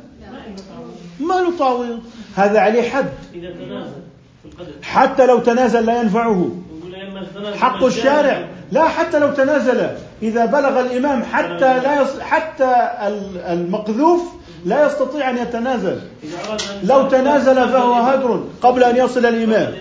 ما 1.19 1.33
له 1.33 1.57
تعويض 1.57 1.99
هذا 2.35 2.59
عليه 2.59 2.89
حد. 2.89 3.09
حتى 4.83 5.25
لو 5.25 5.39
تنازل 5.39 5.85
لا 5.85 6.01
ينفعه. 6.01 6.51
حق 7.55 7.83
الشارع. 7.83 8.47
لا 8.71 8.87
حتى 8.87 9.19
لو 9.19 9.31
تنازل. 9.31 9.89
إذا 10.21 10.45
بلغ 10.45 10.79
الإمام 10.79 11.23
حتى 11.23 11.79
لا 11.79 12.01
يص... 12.01 12.19
حتى 12.19 12.89
المقذوف 13.47 14.21
لا 14.65 14.85
يستطيع 14.87 15.29
أن 15.29 15.37
يتنازل. 15.37 16.01
لو 16.83 17.07
تنازل 17.09 17.55
فهو 17.55 17.93
هدر 17.93 18.43
قبل 18.61 18.83
أن 18.83 18.97
يصل 19.05 19.25
الإمام 19.25 19.73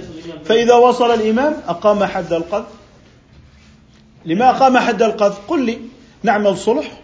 فإذا 0.44 0.74
وصل 0.74 1.14
الإمام 1.14 1.56
أقام 1.68 2.04
حد 2.04 2.32
القذف. 2.32 2.66
لما 4.24 4.50
أقام 4.50 4.78
حد 4.78 5.02
القذف؟ 5.02 5.38
قل 5.48 5.66
لي 5.66 5.78
نعمل 6.22 6.56
صلح 6.56 7.00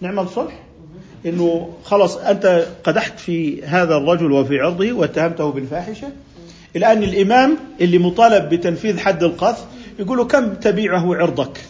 نعمل 0.00 0.28
صلح 0.28 0.62
إنه 1.26 1.74
خلص 1.84 2.16
أنت 2.16 2.66
قدحت 2.84 3.20
في 3.20 3.64
هذا 3.64 3.96
الرجل 3.96 4.32
وفي 4.32 4.58
عرضه 4.60 4.92
واتهمته 4.92 5.52
بالفاحشة. 5.52 6.08
الآن 6.76 7.02
الإمام 7.02 7.56
اللي 7.80 7.98
مطالب 7.98 8.48
بتنفيذ 8.48 8.98
حد 8.98 9.22
القذف 9.22 9.64
يقول 9.98 10.18
له 10.18 10.24
كم 10.24 10.54
تبيعه 10.54 11.14
عرضك؟ 11.14 11.60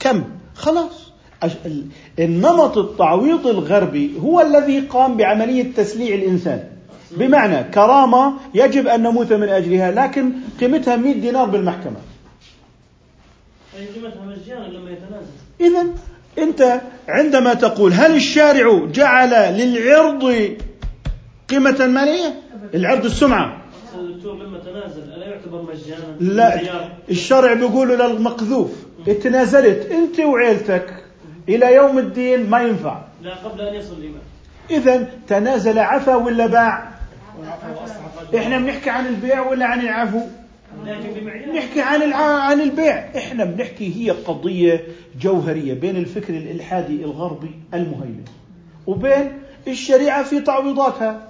كم؟ 0.00 0.24
خلاص. 0.54 1.03
النمط 2.18 2.78
التعويض 2.78 3.46
الغربي 3.46 4.12
هو 4.20 4.40
الذي 4.40 4.80
قام 4.80 5.16
بعملية 5.16 5.72
تسليع 5.76 6.14
الإنسان. 6.14 6.64
بمعنى 7.16 7.64
كرامة 7.64 8.34
يجب 8.54 8.86
أن 8.86 9.02
نموت 9.02 9.32
من 9.32 9.48
أجلها 9.48 9.90
لكن 9.90 10.32
قيمتها 10.60 10.96
100 10.96 11.14
دينار 11.14 11.44
بالمحكمة. 11.44 11.96
قيمتها 13.74 14.24
مجانا 14.24 14.66
لما 14.66 14.90
يتنازل؟ 14.90 15.26
إذا 15.60 15.86
أنت 16.38 16.80
عندما 17.08 17.54
تقول 17.54 17.92
هل 17.92 18.14
الشارع 18.16 18.84
جعل 18.84 19.54
للعرض 19.58 20.54
قيمة 21.48 21.86
مالية؟ 21.86 22.34
العرض 22.74 23.04
السمعة. 23.04 23.62
أستاذ 23.86 24.00
الدكتور 24.00 24.34
لما 24.34 24.58
تنازل 24.58 25.02
ألا 25.02 25.26
يعتبر 25.26 25.62
مجانا؟ 25.62 26.16
لا؟ 26.20 26.88
الشرع 27.10 27.52
بيقول 27.52 27.98
للمقذوف 27.98 28.70
تنازلت 29.22 29.90
أنت 29.90 30.20
وعيلتك. 30.20 31.03
إلى 31.48 31.74
يوم 31.74 31.98
الدين 31.98 32.50
ما 32.50 32.62
ينفع. 32.62 33.00
لا 33.22 33.34
قبل 33.34 33.60
أن 33.60 33.74
يصل 33.74 33.94
الإمام 33.94 34.20
إذا 34.70 35.08
تنازل 35.28 35.78
عفا 35.78 36.14
ولا 36.16 36.46
باع؟ 36.46 36.88
إحنا 38.36 38.58
بنحكي 38.58 38.90
عن 38.90 39.06
البيع 39.06 39.40
ولا 39.46 39.66
عن 39.66 39.80
العفو؟ 39.80 40.20
نحكي 41.54 41.80
عن 41.82 42.02
الع- 42.02 42.40
عن 42.40 42.60
البيع. 42.60 43.08
إحنا 43.16 43.44
بنحكي 43.44 43.94
هي 44.06 44.10
قضية 44.10 44.84
جوهرية 45.20 45.74
بين 45.74 45.96
الفكر 45.96 46.34
الإلحادي 46.34 47.04
الغربي 47.04 47.50
المهيمن 47.74 48.24
وبين 48.86 49.32
الشريعة 49.68 50.22
في 50.22 50.40
تعويضاتها. 50.40 51.28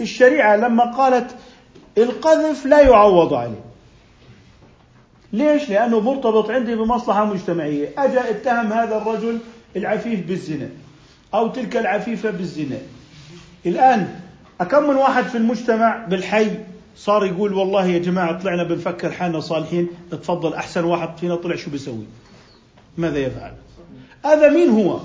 الشريعة 0.00 0.56
لما 0.56 0.84
قالت 0.96 1.34
القذف 1.98 2.66
لا 2.66 2.80
يعوض 2.80 3.34
عليه. 3.34 3.60
ليش؟ 5.32 5.70
لأنه 5.70 6.00
مرتبط 6.00 6.50
عندي 6.50 6.74
بمصلحة 6.74 7.24
مجتمعية. 7.24 7.88
أجا 7.98 8.30
اتهم 8.30 8.72
هذا 8.72 8.96
الرجل 8.96 9.38
العفيف 9.76 10.26
بالزنا 10.26 10.68
أو 11.34 11.48
تلك 11.48 11.76
العفيفة 11.76 12.30
بالزنا. 12.30 12.78
الآن 13.66 14.08
أكم 14.60 14.82
من 14.82 14.96
واحد 14.96 15.24
في 15.24 15.38
المجتمع 15.38 16.06
بالحي 16.06 16.50
صار 16.96 17.26
يقول 17.26 17.52
والله 17.52 17.86
يا 17.86 17.98
جماعة 17.98 18.40
طلعنا 18.42 18.64
بنفكر 18.64 19.10
حالنا 19.10 19.40
صالحين 19.40 19.88
تفضل 20.10 20.54
أحسن 20.54 20.84
واحد 20.84 21.16
فينا 21.16 21.36
طلع 21.36 21.56
شو 21.56 21.70
بيسوي؟ 21.70 22.04
ماذا 22.98 23.18
يفعل؟ 23.18 23.52
هذا 24.24 24.50
مين 24.50 24.70
هو؟ 24.70 25.00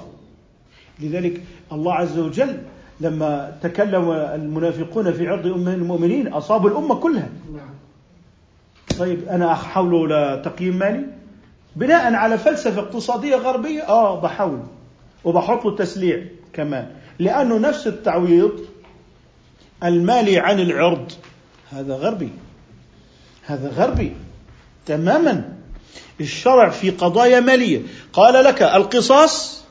لذلك 1.00 1.42
الله 1.72 1.94
عز 1.94 2.18
وجل 2.20 2.58
لما 3.02 3.58
تكلم 3.64 4.12
المنافقون 4.12 5.14
في 5.14 5.28
عرض 5.28 5.48
أم 5.48 5.68
المؤمنين 5.68 6.28
أصابوا 6.28 6.70
الأمة 6.70 6.96
كلها. 6.96 7.30
طيب 9.00 9.28
أنا 9.28 9.52
أحول 9.52 10.12
لتقييم 10.12 10.78
مالي. 10.80 11.06
بناء 11.76 12.14
على 12.14 12.38
فلسفة 12.38 12.82
اقتصادية 12.82 13.36
غربية 13.36 13.88
آه 13.88 14.20
بحول 14.22 14.60
وبحط 15.24 15.66
له 15.66 15.76
تسليع 15.76 16.24
كمان. 16.54 16.88
لأنه 17.20 17.58
نفس 17.58 17.88
التعويض 17.88 18.66
المالي 19.84 20.40
عن 20.40 20.60
العرض. 20.60 21.12
هذا 21.72 21.96
غربي. 21.96 22.30
هذا 23.46 23.70
غربي. 23.70 24.16
تماما. 24.86 25.54
الشرع 26.22 26.70
في 26.70 26.90
قضايا 26.90 27.40
مالية. 27.40 27.82
قال 28.14 28.44
لك 28.44 28.64
القصاص 28.64 29.66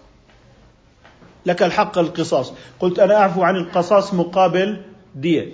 لك 1.47 1.63
الحق 1.63 1.99
القصاص. 1.99 2.53
قلت 2.81 2.99
أنا 2.99 3.15
أعفو 3.15 3.43
عن 3.43 3.57
القصاص 3.57 4.15
مقابل 4.15 4.83
دية. 5.15 5.53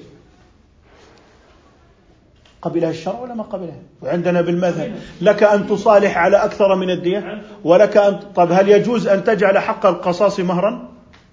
قبلها 2.63 2.91
الشرع 2.91 3.21
ولا 3.21 3.35
ما 3.35 3.43
قبلها؟ 3.43 3.83
وعندنا 4.03 4.41
بالمذهب. 4.41 4.93
لك 5.21 5.43
أن 5.43 5.67
تصالح 5.67 6.19
على 6.19 6.37
أكثر 6.37 6.75
من 6.75 6.91
الدية 6.91 7.43
ولك 7.65 7.97
أن 7.97 8.21
طب 8.35 8.53
هل 8.53 8.69
يجوز 8.69 9.07
أن 9.07 9.25
تجعل 9.25 9.59
حق 9.59 9.87
القصاص 9.87 10.41
مهرا 10.41 10.89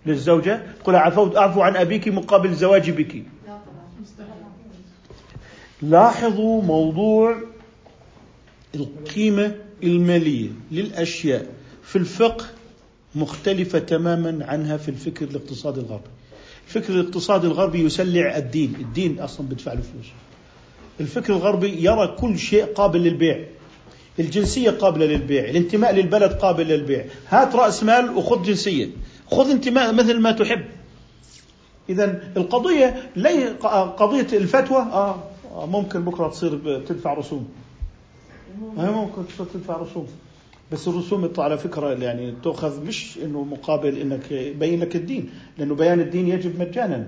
للزوجة؟ 0.05 0.61
قل 0.83 0.95
عفوت 0.95 1.35
أعفو 1.37 1.61
عن 1.61 1.75
أبيك 1.75 2.07
مقابل 2.07 2.53
زواجي 2.53 2.91
بك. 2.91 3.23
لاحظوا 5.81 6.61
موضوع 6.61 7.35
القيمة 8.75 9.55
المالية 9.83 10.49
للأشياء 10.71 11.45
في 11.83 11.95
الفقه 11.95 12.45
مختلفة 13.15 13.79
تماما 13.79 14.45
عنها 14.45 14.77
في 14.77 14.89
الفكر 14.89 15.25
الاقتصادي 15.25 15.79
الغربي. 15.79 16.09
الفكر 16.67 16.93
الاقتصادي 16.93 17.47
الغربي 17.47 17.83
يسلع 17.83 18.37
الدين. 18.37 18.75
الدين 18.79 19.19
أصلا 19.19 19.47
بدفع 19.47 19.73
له 19.73 19.81
فلوس. 19.81 20.05
الفكر 20.99 21.33
الغربي 21.33 21.85
يرى 21.85 22.15
كل 22.19 22.39
شيء 22.39 22.65
قابل 22.65 22.99
للبيع. 22.99 23.45
الجنسية 24.19 24.69
قابلة 24.71 25.05
للبيع 25.05 25.49
الانتماء 25.49 25.95
للبلد 25.95 26.31
قابل 26.31 26.67
للبيع. 26.67 27.05
هات 27.29 27.55
رأس 27.55 27.83
مال 27.83 28.17
وخذ 28.17 28.43
جنسية. 28.43 28.89
خذ 29.31 29.49
انتماء 29.49 29.93
مثل 29.93 30.19
ما 30.19 30.31
تحب. 30.31 30.65
إذا 31.89 32.33
القضية 32.38 33.09
لي 33.15 33.47
قضية 33.97 34.27
الفتوى 34.33 34.77
آه 34.77 35.23
آه، 35.55 35.65
ممكن 35.65 36.05
بكرة 36.05 36.27
تصير 36.27 36.79
تدفع 36.79 37.13
رسوم. 37.13 37.47
ممكن. 38.77 39.27
تصير 39.27 39.45
تدفع 39.53 39.77
رسوم. 39.77 40.07
بس 40.71 40.88
الرسوم 40.88 41.31
على 41.38 41.57
فكرة 41.57 41.93
يعني 41.93 42.33
تؤخذ 42.43 42.85
مش 42.85 43.19
إنه 43.23 43.43
مقابل 43.43 43.97
إنك 43.97 44.31
يبين 44.31 44.79
لك 44.79 44.95
الدين 44.95 45.29
لأنه 45.57 45.75
بيان 45.75 45.99
الدين 45.99 46.27
يجب 46.27 46.59
مجانا. 46.59 47.07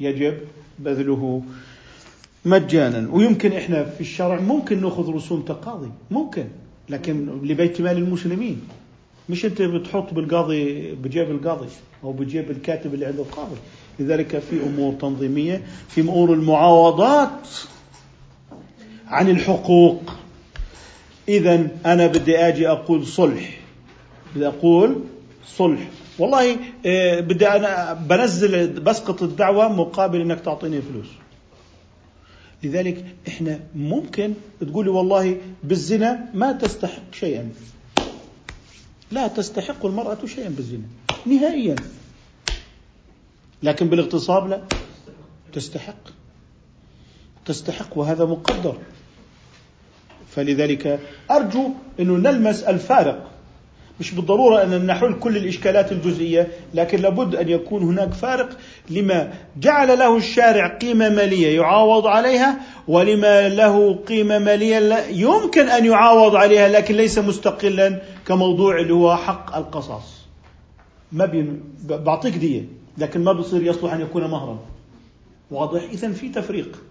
يجب 0.00 0.38
بذله 0.78 1.42
مجانا. 2.44 3.08
ويمكن 3.12 3.52
إحنا 3.52 3.84
في 3.84 4.00
الشرع 4.00 4.40
ممكن 4.40 4.82
نأخذ 4.82 5.12
رسوم 5.12 5.42
تقاضي. 5.42 5.88
ممكن. 6.10 6.44
لكن 6.88 7.26
لبيت 7.42 7.80
مال 7.80 7.96
المسلمين. 7.96 8.60
مش 9.28 9.44
أنت 9.44 9.62
بتحط 9.62 10.14
بالقاضي 10.14 10.92
بجيب 10.94 11.30
القاضي 11.30 11.66
أو 12.04 12.12
بجيب 12.12 12.50
الكاتب 12.50 12.94
اللي 12.94 13.06
عند 13.06 13.18
القاضي. 13.18 13.56
لذلك 13.98 14.38
في 14.38 14.62
أمور 14.62 14.94
تنظيمية 14.94 15.62
في 15.88 16.00
أمور 16.00 16.32
المعاوضات 16.32 17.48
عن 19.06 19.28
الحقوق. 19.28 20.02
اذا 21.28 21.68
أنا 21.86 22.06
بدي 22.06 22.38
آجي 22.38 22.68
أقول 22.68 23.06
صلح. 23.06 23.60
بدي 24.36 24.46
أقول 24.46 25.00
صلح. 25.46 25.88
والله 26.18 26.56
آه، 26.86 27.20
بدي 27.20 27.48
أنا 27.48 27.92
بنزل 27.92 28.80
بسقط 28.80 29.22
الدعوة 29.22 29.68
مقابل 29.68 30.20
إنك 30.20 30.40
تعطيني 30.40 30.82
فلوس. 30.82 31.06
لذلك 32.64 33.04
إحنا 33.28 33.60
ممكن 33.74 34.34
تقولي 34.60 34.90
والله 34.90 35.40
بالزنا 35.62 36.30
ما 36.34 36.52
تستحق 36.52 37.02
شيئا. 37.12 37.52
لا 39.10 39.28
تستحق 39.28 39.86
المرأة 39.86 40.26
شيئا 40.26 40.48
بالزنا. 40.48 40.86
نهائيا. 41.26 41.76
لكن 43.62 43.88
بالاغتصاب 43.88 44.48
لا. 44.48 44.62
تستحق. 45.52 46.08
تستحق 47.46 47.98
وهذا 47.98 48.24
مقدر. 48.24 48.76
فلذلك 50.30 51.00
أرجو 51.30 51.70
أنه 52.00 52.16
نلمس 52.16 52.62
الفارق 52.62 53.33
مش 54.00 54.14
بالضرورة 54.14 54.62
أن 54.62 54.86
نحل 54.86 55.14
كل 55.20 55.36
الإشكالات 55.36 55.92
الجزئية 55.92 56.48
لكن 56.74 56.98
لابد 56.98 57.34
أن 57.34 57.48
يكون 57.48 57.82
هناك 57.82 58.12
فارق 58.12 58.58
لما 58.90 59.32
جعل 59.60 59.98
له 59.98 60.16
الشارع 60.16 60.76
قيمة 60.76 61.08
مالية 61.08 61.56
يعاوض 61.56 62.06
عليها 62.06 62.60
ولما 62.88 63.48
له 63.48 63.94
قيمة 63.94 64.38
مالية 64.38 65.06
يمكن 65.10 65.68
أن 65.68 65.84
يعاوض 65.84 66.36
عليها 66.36 66.68
لكن 66.68 66.94
ليس 66.94 67.18
مستقلا 67.18 68.00
كموضوع 68.26 68.80
اللي 68.80 68.94
هو 68.94 69.16
حق 69.16 69.56
القصاص. 69.56 70.24
ما 71.12 71.26
بين 71.26 71.60
بعطيك 71.88 72.34
دية 72.36 72.62
لكن 72.98 73.24
ما 73.24 73.32
بصير 73.32 73.62
يصلح 73.62 73.92
أن 73.92 74.00
يكون 74.00 74.24
مهرا. 74.24 74.58
واضح؟ 75.50 75.82
إذا 75.92 76.12
في 76.12 76.28
تفريق. 76.28 76.82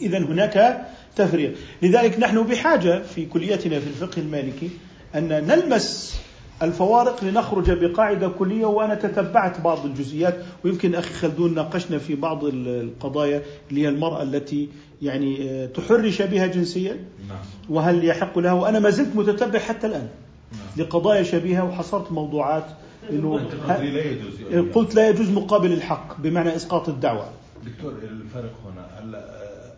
إذا 0.00 0.18
هناك 0.18 0.86
تفريق. 1.16 1.54
لذلك 1.82 2.18
نحن 2.20 2.42
بحاجة 2.42 3.02
في 3.02 3.26
كليتنا 3.26 3.80
في 3.80 3.86
الفقه 3.86 4.20
المالكي 4.20 4.70
أن 5.14 5.28
نلمس 5.28 6.18
الفوارق 6.62 7.24
لنخرج 7.24 7.70
بقاعدة 7.70 8.28
كلية 8.28 8.66
وأنا 8.66 8.94
تتبعت 8.94 9.60
بعض 9.60 9.86
الجزئيات. 9.86 10.36
ويمكن 10.64 10.94
أخي 10.94 11.14
خلدون 11.14 11.54
ناقشنا 11.54 11.98
في 11.98 12.14
بعض 12.14 12.44
القضايا 12.44 13.42
اللي 13.70 13.82
هي 13.82 13.88
المرأة 13.88 14.22
التي 14.22 14.68
يعني 15.02 15.50
آه، 15.50 15.66
تحرش 15.66 16.22
بها 16.22 16.46
جنسيا. 16.46 16.96
نعم. 17.28 17.38
وهل 17.70 18.04
يحق 18.04 18.38
لها؟ 18.38 18.52
وأنا 18.52 18.78
ما 18.78 18.90
زلت 18.90 19.16
متتبع 19.16 19.58
حتى 19.58 19.86
الآن 19.86 20.08
نعم. 20.52 20.86
لقضايا 20.86 21.22
شبيهة 21.22 21.64
وحصرت 21.64 22.12
موضوعات 22.12 22.66
إنه 23.10 23.38
انت 23.38 23.52
قلت 23.52 23.80
لي 23.80 23.90
لا 23.90 24.04
يجوز 24.04 24.68
قلت 24.74 24.94
لا 24.94 25.08
يجوز 25.08 25.30
مقابل 25.30 25.72
الحق 25.72 26.20
بمعنى 26.20 26.56
إسقاط 26.56 26.88
الدعوة. 26.88 27.28
دكتور 27.66 27.92
الفرق 28.02 28.52
هنا 28.66 28.86
هلا 29.00 29.18
آه، 29.18 29.72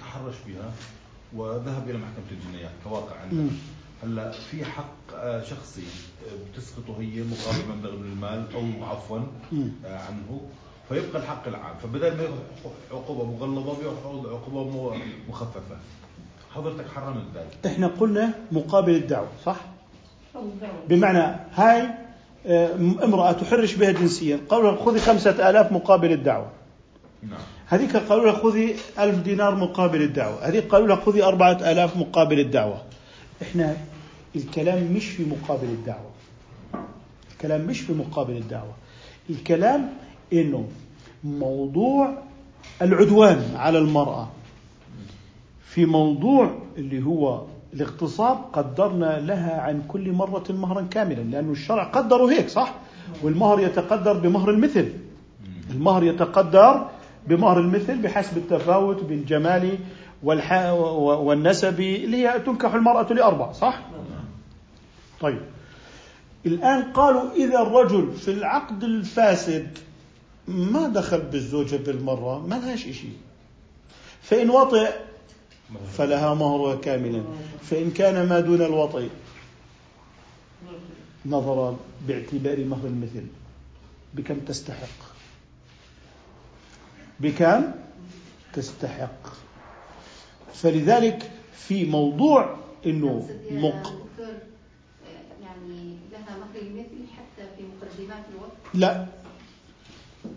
تحرش 0.00 0.34
بها؟ 0.46 0.70
وذهب 1.36 1.90
إلى 1.90 1.98
محكمة 1.98 2.24
الجنايات 2.30 2.70
كواقع. 2.84 3.16
عندنا 3.24 3.48
هلا 4.02 4.30
في 4.30 4.64
حق 4.64 5.14
آه، 5.14 5.42
شخصي 5.42 5.82
آه، 5.82 6.52
بتسقطه 6.52 7.00
هي 7.00 7.22
مقابل 7.22 7.78
مبلغ 7.78 7.96
من 7.96 8.12
المال 8.12 8.44
أو 8.54 8.84
عفوا. 8.84 9.18
آه، 9.86 9.98
عنه 9.98 10.40
فيبقى 10.88 11.18
الحق 11.18 11.48
العام. 11.48 11.74
فبدل 11.82 12.16
ما 12.16 12.22
ياخذ 12.22 12.70
عقوبة 12.92 13.24
مغلظة 13.24 13.76
بياخذ 13.78 14.28
عقوبة 14.28 14.96
مخففة. 15.28 15.76
حضرتك 16.54 16.88
حرمت 16.94 17.24
ذلك 17.34 17.66
إحنا 17.66 17.86
قلنا 17.86 18.30
مقابل 18.52 18.94
الدعوة 18.94 19.28
صح؟ 19.44 19.56
بمعنى 20.88 21.36
هاي 21.54 21.88
امرأة 23.04 23.32
تحرش 23.32 23.74
بها 23.74 23.90
جنسيا 23.90 24.40
قالوا 24.48 24.70
لها 24.70 24.84
خذي 24.84 25.00
خمسة 25.00 25.50
آلاف 25.50 25.72
مقابل 25.72 26.12
الدعوة. 26.12 26.50
نعم. 27.22 27.40
هذيك 27.66 27.96
قالوا 27.96 28.24
لها 28.24 28.42
خذي 28.42 28.76
ألف 28.98 29.16
دينار 29.18 29.54
مقابل 29.54 30.02
الدعوة. 30.02 30.48
هذيك 30.48 30.68
قالوا 30.68 30.88
لها 30.88 30.96
خذي 30.96 31.22
أربعة 31.22 31.52
آلاف 31.72 31.96
مقابل 31.96 32.40
الدعوة. 32.40 32.82
إحنا 33.42 33.76
الكلام 34.36 34.92
مش 34.92 35.06
في 35.08 35.24
مقابل 35.24 35.64
الدعوة. 35.68 36.10
الكلام 37.32 37.60
مش 37.66 37.80
في 37.80 37.92
مقابل 37.92 38.36
الدعوة. 38.36 38.72
الكلام 39.30 39.90
إنه 40.32 40.68
موضوع 41.24 42.18
العدوان 42.82 43.42
على 43.56 43.78
المرأة. 43.78 44.28
في 45.64 45.86
موضوع 45.86 46.54
اللي 46.76 47.02
هو 47.06 47.42
الاغتصاب 47.74 48.38
قدرنا 48.52 49.20
لها 49.20 49.60
عن 49.60 49.82
كل 49.88 50.12
مرة 50.12 50.44
مهرا 50.52 50.82
كاملا 50.90 51.20
لأن 51.20 51.50
الشرع 51.50 51.84
قدره 51.84 52.30
هيك 52.32 52.48
صح؟ 52.48 52.74
والمهر 53.22 53.60
يتقدر 53.60 54.12
بمهر 54.12 54.50
المثل. 54.50 54.88
المهر 55.70 56.04
يتقدر 56.04 56.86
بمهر 57.28 57.60
المثل 57.60 57.98
بحسب 58.02 58.36
التفاوت 58.36 59.04
بالجمال. 59.04 59.78
والنسب 60.22 61.80
اللي 61.80 62.16
هي 62.28 62.40
تنكح 62.40 62.74
المرأة 62.74 63.12
لأربع 63.12 63.52
صح؟ 63.52 63.80
طيب. 65.20 65.40
الآن 66.46 66.92
قالوا 66.92 67.32
إذا 67.32 67.62
الرجل 67.62 68.12
في 68.12 68.30
العقد 68.30 68.84
الفاسد 68.84 69.78
ما 70.48 70.88
دخل 70.88 71.20
بالزوجة 71.20 71.76
بالمرة 71.76 72.46
ما 72.46 72.54
لهاش 72.54 72.82
شيء 72.82 73.16
فإن 74.22 74.50
وطئ 74.50 74.92
فلها 75.92 76.34
مهرها 76.34 76.74
كاملا. 76.76 77.22
فإن 77.62 77.90
كان 77.90 78.28
ما 78.28 78.40
دون 78.40 78.62
الوطئ 78.62 79.08
نظرا 81.26 81.76
باعتبار 82.08 82.64
مهر 82.64 82.86
المثل. 82.86 83.26
بكم 84.14 84.38
تستحق؟ 84.40 84.98
بكم 87.20 87.62
تستحق؟ 88.52 89.41
فلذلك 90.54 91.30
في 91.52 91.84
موضوع 91.84 92.56
إنه 92.86 93.28
مق... 93.50 93.94
يعني 95.42 95.96
لها 96.12 96.36
حتى 97.16 97.46
في 97.56 97.62
مقدمات 97.62 98.24
لا. 98.74 99.06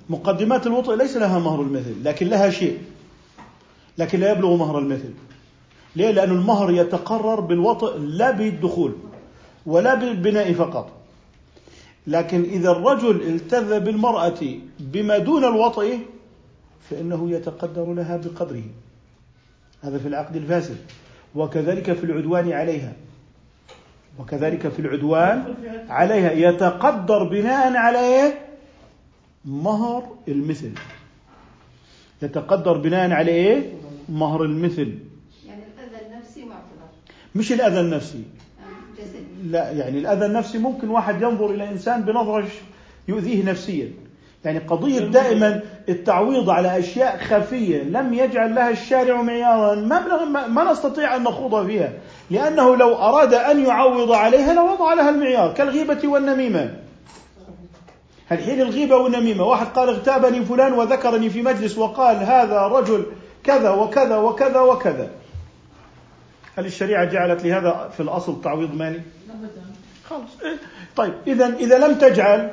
مقدمات 0.10 0.68
الوطء 0.68 0.96
ليس 0.96 1.18
لها 1.18 1.40
مهر 1.40 1.62
المثل 1.62 2.04
لكن 2.04 2.28
لها 2.28 2.50
شيء. 2.50 2.80
لكن 3.98 4.20
لا 4.20 4.32
يبلغ 4.32 4.56
مهر 4.56 4.80
المثل. 4.80 5.14
ليه؟ 5.96 6.12
لأن 6.12 6.32
المهر 6.32 6.72
يتقرر 6.72 7.40
بالوطء 7.40 7.98
لا 7.98 8.32
بالدخول 8.32 8.96
ولا 9.66 9.94
بالبناء 9.94 10.54
فقط. 10.54 10.92
لكن 12.08 12.44
إذا 12.44 12.72
الرجل 12.72 13.22
التذ 13.22 13.80
بالمرأة 13.80 14.42
بما 14.80 15.18
دون 15.18 15.44
الوطء 15.44 16.00
فإنه 16.90 17.32
يتقدر 17.32 17.94
لها 17.94 18.18
بقدره. 18.18 18.64
هذا 19.86 19.98
في 19.98 20.08
العقد 20.08 20.36
الفاسد. 20.36 20.78
وكذلك 21.36 21.94
في 21.94 22.04
العدوان 22.04 22.52
عليها. 22.52 22.94
وكذلك 24.20 24.68
في 24.68 24.80
العدوان 24.80 25.56
عليها. 25.90 26.32
يتقدر 26.32 27.24
بناء 27.24 27.76
على 27.76 28.00
إيه؟ 28.00 28.38
مهر 29.46 30.04
المثل. 30.28 30.72
يتقدر 32.22 32.78
بناء 32.78 33.12
على 33.12 33.32
إيه؟ 33.32 33.74
مهر 34.10 34.44
المثل. 34.44 35.00
يعني 35.48 35.64
الأذى 35.64 36.06
النفسي 36.06 36.42
معتبر. 36.42 36.90
مش 37.36 37.52
الأذى 37.52 37.80
النفسي. 37.80 38.24
آه، 38.60 39.44
لا 39.44 39.72
يعني 39.72 40.00
الأذى 40.00 40.26
النفسي 40.26 40.58
ممكن 40.58 40.90
واحد 40.90 41.22
ينظر 41.22 41.50
إلى 41.52 41.70
إنسان 41.70 42.02
بنظرة 42.02 42.48
يؤذيه 43.08 43.46
نفسيا. 43.46 43.92
يعني 44.46 44.60
قضية 44.60 45.00
دائما 45.00 45.62
التعويض 45.90 46.50
على 46.50 46.80
أشياء 46.80 47.18
خفية 47.18 47.84
لم 47.84 48.14
يجعل 48.14 48.56
لها 48.56 48.70
الشارع 48.70 49.22
معيارا 49.22 49.76
ما 49.76 50.26
ما- 50.48 50.72
نستطيع 50.72 51.16
أن 51.16 51.24
نخوض 51.24 51.68
فيها 51.68 51.92
لأنه 52.32 52.76
لو 52.76 52.96
أراد 52.96 53.34
أن 53.34 53.66
يعوض 53.66 54.12
عليها 54.12 54.54
لوضع 54.54 54.94
لها 54.94 55.10
المعيار 55.10 55.54
كالغيبة 55.54 56.08
والنميمة 56.08 56.74
الحين 58.32 58.62
الغيبة 58.62 58.96
والنميمة 58.96 59.44
واحد 59.44 59.66
قال 59.68 59.90
اغتابني 59.90 60.46
فلان 60.46 60.74
وذكرني 60.74 61.30
في 61.30 61.42
مجلس 61.42 61.78
وقال 61.78 62.16
هذا 62.16 62.62
رجل 62.62 63.06
كذا 63.44 63.70
وكذا 63.70 64.18
وكذا 64.18 64.60
وكذا 64.60 65.10
هل 66.58 66.66
الشريعة 66.66 67.06
جعلت 67.06 67.46
لهذا 67.46 67.90
في 67.98 68.00
الأصل 68.00 68.42
تعويض 68.42 68.76
مالي؟ 68.76 69.02
خلاص 70.10 70.22
إيه؟ 70.44 70.58
طيب 70.96 71.14
اذا 71.28 71.56
إذا 71.60 71.88
لم 71.88 71.94
تجعل 71.96 72.52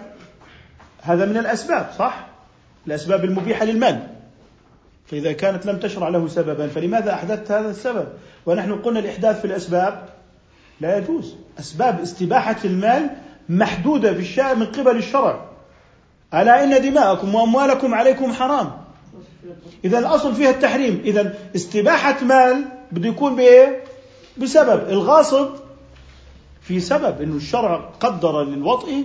هذا 1.03 1.25
من 1.25 1.37
الأسباب 1.37 1.91
صح؟ 1.99 2.27
الأسباب 2.87 3.25
المبيحة 3.25 3.65
للمال 3.65 4.07
فإذا 5.07 5.33
كانت 5.33 5.67
لم 5.67 5.79
تشرع 5.79 6.09
له 6.09 6.29
سببا 6.29 6.69
فلماذا 6.69 7.15
أحدثت 7.15 7.53
هذا 7.53 7.71
السبب؟ 7.71 8.09
ونحن 8.47 8.73
قلنا 8.75 8.99
الإحداث 8.99 9.41
في 9.41 9.45
الأسباب 9.45 10.09
لا 10.81 10.99
يجوز 10.99 11.35
أسباب 11.61 12.01
استباحة 12.01 12.57
المال 12.65 13.11
محدودة 13.49 14.15
في 14.15 14.21
الشارع 14.21 14.55
من 14.55 14.67
قبل 14.67 14.97
الشرع 14.97 15.45
ألا 16.35 16.65
إن 16.65 16.83
دماءكم 16.83 17.35
وأموالكم 17.35 17.95
عليكم 17.95 18.33
حرام 18.33 18.71
إذا 19.85 19.99
الأصل 19.99 20.35
فيها 20.35 20.51
التحريم 20.51 21.03
إذا 21.05 21.35
استباحة 21.57 22.25
مال 22.25 22.65
بده 22.93 23.09
يكون 23.09 23.37
بإيه؟ 23.37 23.85
بسبب 24.39 24.89
الغاصب 24.89 25.49
في 26.63 26.81
سبب 26.81 27.23
إنه 27.23 27.37
الشرع 27.37 27.77
قدر 28.01 28.45
للوطء 28.45 29.05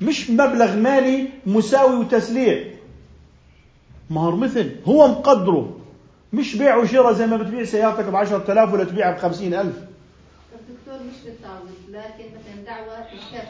مش 0.00 0.30
مبلغ 0.30 0.76
مالي 0.76 1.28
مساوي 1.46 1.96
وتسليع 1.96 2.64
مهر 4.10 4.34
مثل 4.34 4.70
هو 4.88 5.08
مقدره. 5.08 5.76
مش 6.32 6.56
بيع 6.56 6.76
وشراء 6.76 7.12
زي 7.12 7.26
ما 7.26 7.36
بتبيع 7.36 7.64
سيارتك 7.64 8.04
ب 8.04 8.16
10000 8.16 8.72
ولا 8.72 8.84
تبيعها 8.84 9.12
ب 9.12 9.18
50000 9.18 9.66
الدكتور 9.66 11.06
مش 11.08 11.24
بالتعويض 11.24 11.70
لكن 11.88 12.24
مثلا 12.24 12.64
دعوة 12.66 12.98
الكف 12.98 13.48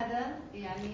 هذا 0.00 0.26
يعني 0.54 0.88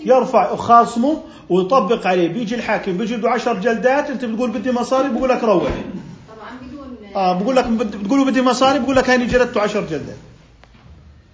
يرفع 0.00 0.56
خاصمه 0.56 1.22
ويطبق 1.50 2.06
عليه. 2.06 2.28
بيجي 2.28 2.54
الحاكم 2.54 2.96
بيجي 2.96 3.16
له 3.16 3.30
10 3.30 3.52
جلدات 3.60 4.10
أنت 4.10 4.24
بتقول 4.24 4.50
بدي 4.50 4.72
مصاري 4.72 5.08
بقول 5.08 5.28
لك 5.28 5.44
روح. 5.44 5.62
طبعا 5.62 6.50
بدون 6.62 6.96
آه 7.16 7.32
بقول 7.42 7.56
لك 7.56 7.66
بتقول 7.66 8.30
بدي 8.30 8.42
مصاري 8.42 8.78
بقول 8.78 8.96
لك 8.96 9.10
هاني 9.10 9.26
جلدته 9.26 9.60
10 9.60 9.80
جلدات. 9.80 10.16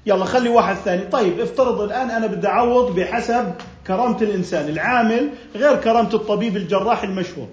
يلا 0.07 0.25
خلي 0.25 0.49
واحد 0.49 0.75
ثاني. 0.75 1.03
طيب 1.03 1.41
افترض 1.41 1.81
الآن 1.81 2.11
أنا 2.11 2.27
بدي 2.27 2.47
أعوض 2.47 2.95
بحسب 2.95 3.53
كرامة 3.87 4.23
الإنسان 4.23 4.69
العامل 4.69 5.31
غير 5.55 5.77
كرامة 5.77 6.15
الطبيب 6.15 6.57
الجراح 6.57 7.03
المشهور. 7.03 7.49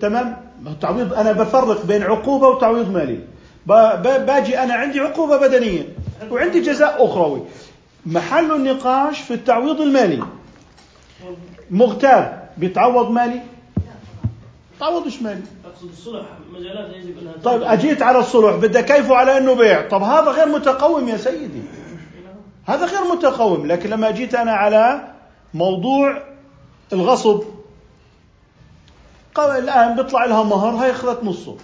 تمام؟ 0.00 0.36
التعويض 0.66 1.14
أنا 1.14 1.32
بفرق 1.32 1.86
بين 1.86 2.02
عقوبة 2.02 2.48
وتعويض 2.48 2.90
مالي. 2.90 3.18
باجي 4.26 4.58
أنا 4.58 4.74
عندي 4.74 5.00
عقوبة 5.00 5.36
بدنية 5.36 5.82
وعندي 6.30 6.60
جزاء 6.60 7.04
أخروي. 7.04 7.42
محل 8.06 8.52
النقاش 8.52 9.20
في 9.20 9.34
التعويض 9.34 9.80
المالي. 9.80 10.22
مغتاب 11.70 12.48
بيتعوض 12.56 13.10
مالي؟ 13.10 13.40
تعوضش 14.80 15.22
مالي 15.22 15.42
اقصد 15.64 15.88
الصلح 15.88 16.26
مجالات 16.52 16.96
يجب 16.96 17.18
انها 17.18 17.32
طيب 17.44 17.62
أجيت 17.62 18.02
على 18.02 18.18
الصلح 18.18 18.56
بدي 18.56 18.82
كيفه 18.82 19.14
على 19.14 19.38
إنه 19.38 19.54
بيع؟ 19.54 19.88
طب 19.88 20.02
هذا 20.02 20.30
غير 20.30 20.48
متقوم 20.48 21.08
يا 21.08 21.16
سيدي. 21.16 21.62
هذا 22.66 22.86
غير 22.86 23.16
متقوم 23.16 23.66
لكن 23.66 23.90
لما 23.90 24.10
جيت 24.10 24.34
أنا 24.34 24.52
على 24.52 25.14
موضوع 25.54 26.22
الغصب 26.92 27.42
قال 29.34 29.64
الآن 29.64 29.96
بيطلع 29.96 30.24
لها 30.24 30.42
مهر 30.42 30.84
هي 30.84 30.90
أخذت 30.90 31.24
نصه. 31.24 31.56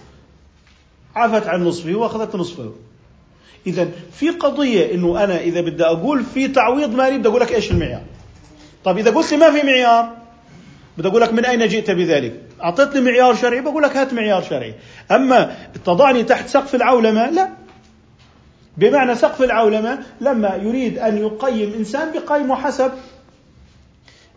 عفت 1.15 1.47
عن 1.47 1.63
نصفه 1.63 1.95
وأخذت 1.95 2.35
نصفه. 2.35 2.71
إذا 3.67 3.91
في 4.11 4.29
قضية 4.29 4.93
إنه 4.93 5.23
أنا 5.23 5.39
إذا 5.39 5.61
بدي 5.61 5.85
أقول 5.85 6.23
في 6.23 6.47
تعويض 6.47 6.95
مالي 6.95 7.17
بدي 7.17 7.29
أقول 7.29 7.41
لك 7.41 7.51
إيش 7.51 7.71
المعيار. 7.71 8.01
طيب 8.83 8.97
إذا 8.97 9.11
قلت 9.11 9.31
لي 9.31 9.37
ما 9.37 9.51
في 9.51 9.63
معيار 9.63 10.24
بدي 10.97 11.07
أقول 11.07 11.21
لك 11.21 11.33
من 11.33 11.45
أين 11.45 11.67
جئت 11.67 11.91
بذلك؟ 11.91 12.41
أعطيتني 12.63 13.01
معيار 13.01 13.35
شرعي 13.35 13.61
بقول 13.61 13.83
لك 13.83 13.97
هات 13.97 14.13
معيار 14.13 14.41
شرعي، 14.41 14.73
أما 15.11 15.55
تضعني 15.85 16.23
تحت 16.23 16.47
سقف 16.47 16.75
العولمة؟ 16.75 17.29
لا. 17.29 17.49
بمعنى 18.77 19.15
سقف 19.15 19.41
العولمة 19.41 19.99
لما 20.21 20.55
يريد 20.55 20.99
أن 20.99 21.17
يقيم 21.17 21.73
إنسان 21.77 22.11
بقيمه 22.11 22.55
حسب 22.55 22.91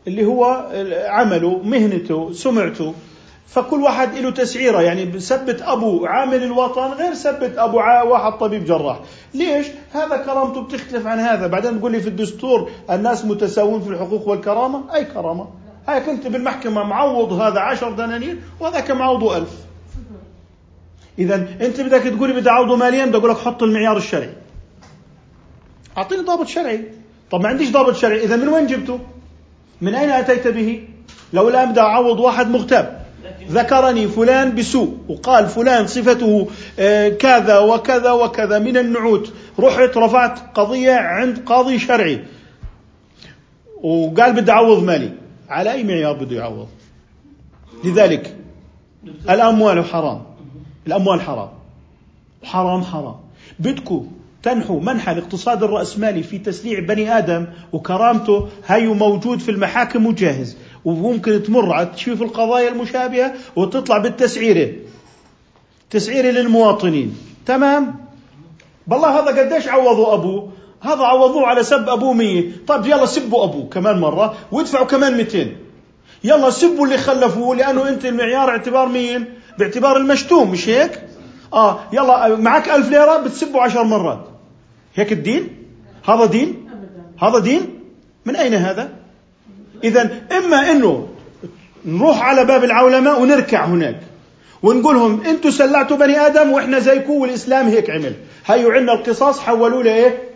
اللي 0.07 0.25
هو 0.25 0.71
عمله، 1.09 1.59
مهنته، 1.59 2.33
سمعته، 2.33 2.95
فكل 3.47 3.83
واحد 3.83 4.19
له 4.19 4.31
تسعيرة 4.31 4.83
يعني 4.83 5.21
سبت 5.21 5.63
أبو 5.63 6.07
عامل 6.07 6.43
الوطن 6.43 6.93
غير 6.93 7.15
سبت 7.15 7.59
أبو 7.59 7.77
واحد 7.77 8.33
طبيب 8.33 8.65
جراح. 8.65 9.01
ليش؟ 9.35 9.67
هذا 9.93 10.17
كرامته 10.17 10.63
بتختلف 10.63 11.07
عن 11.07 11.19
هذا. 11.19 11.47
بعدين 11.47 11.79
تقول 11.79 11.93
لي 11.93 12.01
في 12.01 12.09
الدستور 12.09 12.71
الناس 12.91 13.25
متساوون 13.25 13.81
في 13.81 13.89
الحقوق 13.89 14.29
والكرامة؟ 14.29 14.95
أي 14.95 15.05
كرامة. 15.05 15.47
هاي 15.89 16.01
كنت 16.01 16.27
بالمحكمة 16.27 16.83
معوض 16.83 17.33
هذا 17.33 17.61
عشر 17.61 17.93
دنانير 17.93 18.37
وهذاك 18.61 18.91
معوضه 18.91 19.37
ألف. 19.37 19.51
إذا 21.19 21.35
أنت 21.61 21.81
بدك 21.81 22.03
تقولي 22.03 22.33
بدي 22.33 22.51
أعوضه 22.51 22.77
ماليا 22.77 23.07
بدي 23.07 23.17
أقول 23.17 23.31
لك 23.31 23.37
حط 23.37 23.63
المعيار 23.63 23.97
الشرعي. 23.97 24.33
أعطيني 25.99 26.23
ضابط 26.23 26.47
شرعي. 26.47 26.85
طب 27.31 27.41
ما 27.41 27.49
عنديش 27.49 27.71
ضابط 27.71 27.97
شرعي 27.97 28.25
إذا 28.25 28.37
من 28.37 28.49
وين 28.49 28.67
جبته؟ 28.67 29.01
من 29.81 29.95
أين 29.95 30.11
أتيت 30.11 30.49
به؟ 30.49 30.89
لو 31.33 31.49
الآن 31.49 31.71
بدي 31.71 31.81
أعوض 31.81 32.21
واحد 32.21 32.51
مغتاب. 32.51 33.07
ذكرني 33.51 34.09
فلان 34.09 34.55
بسوء 34.55 34.99
وقال 35.09 35.47
فلان 35.49 35.87
صفته 35.87 36.49
آه، 36.79 37.09
كذا 37.09 37.59
وكذا 37.59 38.11
وكذا 38.11 38.59
من 38.59 38.77
النعوت. 38.77 39.33
رحت 39.61 39.97
رفعت 39.97 40.39
قضية 40.55 40.93
عند 40.93 41.43
قاضي 41.47 41.79
شرعي. 41.79 42.25
وقال 43.83 44.33
بدي 44.33 44.53
أعوض 44.53 44.85
مالي. 44.85 45.28
على 45.49 45.73
أي 45.73 45.85
معيار 45.85 46.13
بده 46.13 46.37
يعوض؟ 46.37 46.69
لذلك 47.85 48.37
الأموال 49.31 49.85
حرام. 49.85 50.23
الأموال 50.87 51.21
حرام. 51.21 51.49
حرام 52.45 52.83
حرام. 52.83 53.17
بدكم 53.59 54.11
تنحوا 54.43 54.81
منحى 54.81 55.13
الاقتصاد 55.13 55.63
الرأسمالي 55.63 56.23
في 56.23 56.39
تسليع 56.39 56.81
بني 56.81 57.19
آدم 57.19 57.47
وكرامته 57.73 58.49
هيو 58.67 58.95
موجود 58.95 59.39
في 59.39 59.51
المحاكم 59.51 60.07
وجاهز. 60.07 60.57
وممكن 60.85 61.43
تمر 61.43 61.85
تشوف 61.85 62.23
القضايا 62.23 62.69
المشابهة 62.69 63.35
وتطلع 63.57 63.99
بالتسعيرة. 63.99 64.73
تسعيرة 65.91 66.31
للمواطنين. 66.31 67.17
تمام؟ 67.47 67.95
بالله 68.87 69.21
هذا 69.21 69.43
قديش 69.43 69.69
عوضوا 69.69 70.15
أبوه؟ 70.15 70.53
هذا 70.81 71.03
عوضوه 71.03 71.47
على 71.47 71.63
سب 71.63 71.89
أبوه 71.89 72.13
مية. 72.13 72.53
طيب 72.67 72.87
يلا 72.87 73.07
سبوا 73.07 73.45
أبوه 73.45 73.69
كمان 73.69 74.01
مرة. 74.01 74.37
وادفعوا 74.53 74.87
كمان 74.87 75.17
200 75.17 75.47
يلا 76.25 76.51
سبوا 76.51 76.85
اللي 76.85 76.99
خلفوه 76.99 77.57
لأنه 77.57 77.89
أنت 77.89 78.05
المعيار 78.05 78.51
اعتبار 78.51 78.89
مين 78.89 79.25
باعتبار 79.59 79.97
المشتوم 79.97 80.51
مش 80.51 80.69
هيك؟ 80.69 81.03
آه 81.53 81.81
يلا 81.93 82.37
معك 82.37 82.69
ألف 82.69 82.89
ليرة 82.89 83.17
بتسبوا 83.17 83.63
عشر 83.63 83.85
مرات. 83.85 84.25
هيك 84.95 85.13
الدين؟ 85.13 85.49
هذا 86.09 86.25
دين؟ 86.25 86.71
هذا 87.23 87.39
دين؟ 87.39 87.81
من 88.25 88.37
أين 88.37 88.55
هذا؟ 88.55 88.89
إذا 89.85 90.11
إما 90.33 90.71
أنه 90.71 91.09
نروح 91.85 92.23
على 92.23 92.45
باب 92.45 92.65
العولمة 92.65 93.19
ونركع 93.19 93.65
هناك. 93.65 94.01
ونقول 94.63 94.95
لهم 94.95 95.21
أنتم 95.27 95.51
سلعتوا 95.51 95.97
بني 95.97 96.27
آدم 96.27 96.51
وإحنا 96.51 96.79
زيكم 96.79 97.13
والإسلام 97.13 97.69
هيك 97.69 97.91
عمل. 97.91 98.13
هيو 98.47 98.71
عندنا 98.71 98.93
القصاص 98.93 99.41
حولوه 99.41 99.83
لإيه؟ 99.83 100.28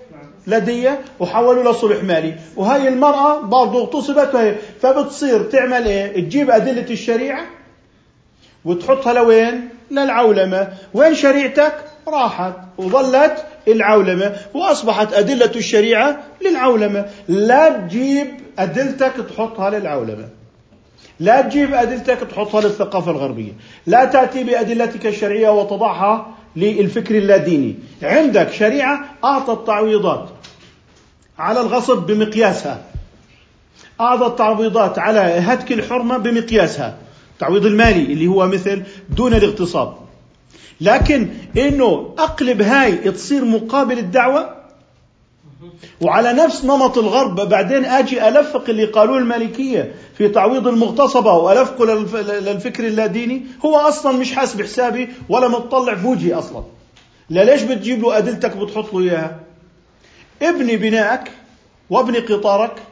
لدية 0.46 1.00
وحولوا 1.20 1.64
له 1.64 1.72
صلح 1.72 2.04
مالي. 2.04 2.34
وهي 2.56 2.88
المرأة 2.88 3.40
برضه 3.40 3.80
اغتصبت 3.80 4.34
وهي 4.34 4.54
فبتصير 4.80 5.42
تعمل 5.42 5.86
إيه؟ 5.86 6.24
تجيب 6.24 6.50
أدلة 6.50 6.90
الشريعة 6.90 7.44
وتحطها 8.64 9.12
لوين؟ 9.12 9.68
للعولمة. 9.90 10.68
وين 10.94 11.14
شريعتك؟ 11.14 11.74
راحت 12.08 12.54
وظلت 12.78 13.44
العولمة 13.68 14.36
وأصبحت 14.54 15.12
أدلة 15.12 15.52
الشريعة 15.56 16.18
للعولمة. 16.42 17.06
لا 17.28 17.68
تجيب 17.68 18.26
أدلتك 18.58 19.12
تحطها 19.30 19.70
للعولمة. 19.70 20.28
لا 21.20 21.40
تجيب 21.40 21.74
أدلتك 21.74 22.18
تحطها 22.30 22.60
للثقافة 22.60 23.10
الغربية. 23.10 23.52
لا 23.86 24.04
تأتي 24.04 24.44
بأدلتك 24.44 25.06
الشرعية 25.06 25.48
وتضعها 25.48 26.26
للفكر 26.56 27.18
اللاديني. 27.18 27.74
عندك 28.02 28.52
شريعة 28.52 29.04
أعطت 29.24 29.66
تعويضات 29.66 30.28
على 31.38 31.60
الغصب 31.60 32.06
بمقياسها. 32.06 32.84
أعطت 34.00 34.38
تعويضات 34.38 34.98
على 34.98 35.20
هتك 35.20 35.72
الحرمة 35.72 36.18
بمقياسها. 36.18 36.96
التعويض 37.32 37.66
المالي 37.66 38.12
اللي 38.12 38.26
هو 38.26 38.46
مثل 38.46 38.82
دون 39.10 39.34
الاغتصاب. 39.34 39.94
لكن 40.80 41.28
إنه 41.56 42.14
أقلب 42.18 42.62
هاي 42.62 42.96
تصير 42.96 43.44
مقابل 43.44 43.98
الدعوة؟ 43.98 44.62
وعلى 46.00 46.32
نفس 46.32 46.64
نمط 46.64 46.98
الغرب 46.98 47.48
بعدين 47.48 47.84
أجي 47.84 48.28
ألفق 48.28 48.64
اللي 48.68 48.84
قالوه 48.84 49.18
المالكية. 49.18 49.94
في 50.22 50.28
تعويض 50.28 50.66
المغتصبة 50.68 51.32
والفقه 51.32 51.84
للف- 51.86 52.30
للفكر 52.30 52.86
اللاديني 52.86 53.42
هو 53.64 53.76
أصلا 53.76 54.12
مش 54.18 54.32
حاسب 54.32 54.62
حسابي 54.62 55.08
ولا 55.28 55.48
متطلع 55.48 55.92
بوجهي 55.92 56.34
أصلا. 56.34 56.62
لا 57.30 57.44
ليش 57.44 57.62
بتجيب 57.62 58.02
له 58.02 58.18
أدلتك 58.18 58.56
بتحط 58.56 58.94
له 58.94 59.00
إياها؟ 59.00 59.40
ابني 60.42 60.76
بنائك 60.76 61.30
وابني 61.90 62.18
قطارك 62.18 62.82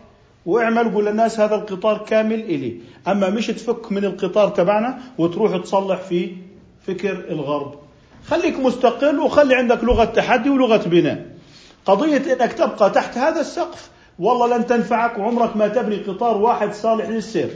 واعمل 0.46 0.94
قول 0.94 1.06
للناس 1.06 1.40
هذا 1.40 1.54
القطار 1.54 1.98
كامل 1.98 2.40
إلي. 2.40 2.80
أما 3.08 3.30
مش 3.30 3.46
تفك 3.46 3.92
من 3.92 4.04
القطار 4.04 4.48
تبعنا 4.48 4.98
وتروح 5.18 5.56
تصلح 5.62 6.00
في 6.00 6.30
فكر 6.86 7.24
الغرب. 7.30 7.74
خليك 8.26 8.58
مستقل 8.58 9.18
وخلي 9.18 9.54
عندك 9.54 9.84
لغة 9.84 10.04
تحدي 10.04 10.50
ولغة 10.50 10.88
بناء. 10.88 11.26
قضية 11.86 12.32
أنك 12.32 12.52
تبقى 12.52 12.90
تحت 12.90 13.18
هذا 13.18 13.40
السقف 13.40 13.89
والله 14.20 14.56
لن 14.56 14.66
تنفعك 14.66 15.18
وعمرك 15.18 15.56
ما 15.56 15.68
تبني 15.68 15.96
قطار 15.96 16.36
واحد 16.36 16.72
صالح 16.72 17.08
للسير. 17.08 17.50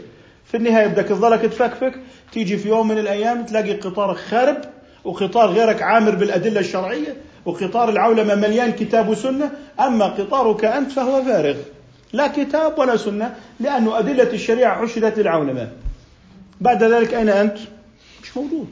في 0.44 0.56
النهاية 0.56 0.86
بدك 0.86 1.04
تظلك 1.04 1.40
تفكفك 1.40 1.94
تيجي 2.32 2.56
في 2.56 2.68
يوم 2.68 2.88
من 2.88 2.98
الأيام 2.98 3.46
تلاقي 3.46 3.72
قطارك 3.72 4.16
خارب 4.16 4.56
وقطار 5.04 5.50
غيرك 5.50 5.82
عامر 5.82 6.14
بالأدلة 6.14 6.60
الشرعية 6.60 7.16
وقطار 7.44 7.88
العولمة 7.88 8.34
مليان 8.34 8.72
كتاب 8.72 9.08
وسنة 9.08 9.50
أما 9.80 10.04
قطارك 10.06 10.64
أنت 10.64 10.92
فهو 10.92 11.22
فارغ. 11.22 11.56
لا 12.12 12.26
كتاب 12.26 12.78
ولا 12.78 12.96
سنة 12.96 13.34
لأنه 13.60 13.98
أدلة 13.98 14.32
الشريعة 14.32 14.82
عشرت 14.82 15.18
للعولمة. 15.18 15.68
بعد 16.60 16.82
ذلك 16.82 17.14
أين 17.14 17.28
أنت؟ 17.28 17.56
مش 18.22 18.36
موجود. 18.36 18.68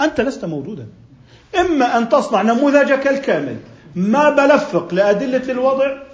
أنت 0.00 0.20
لست 0.20 0.44
موجودا. 0.44 0.86
إما 1.60 1.98
أن 1.98 2.08
تصنع 2.08 2.42
نموذجك 2.42 3.06
الكامل 3.06 3.56
ما 3.96 4.30
بلفق 4.30 4.94
لأدلة 4.94 5.52
الوضع 5.52 6.07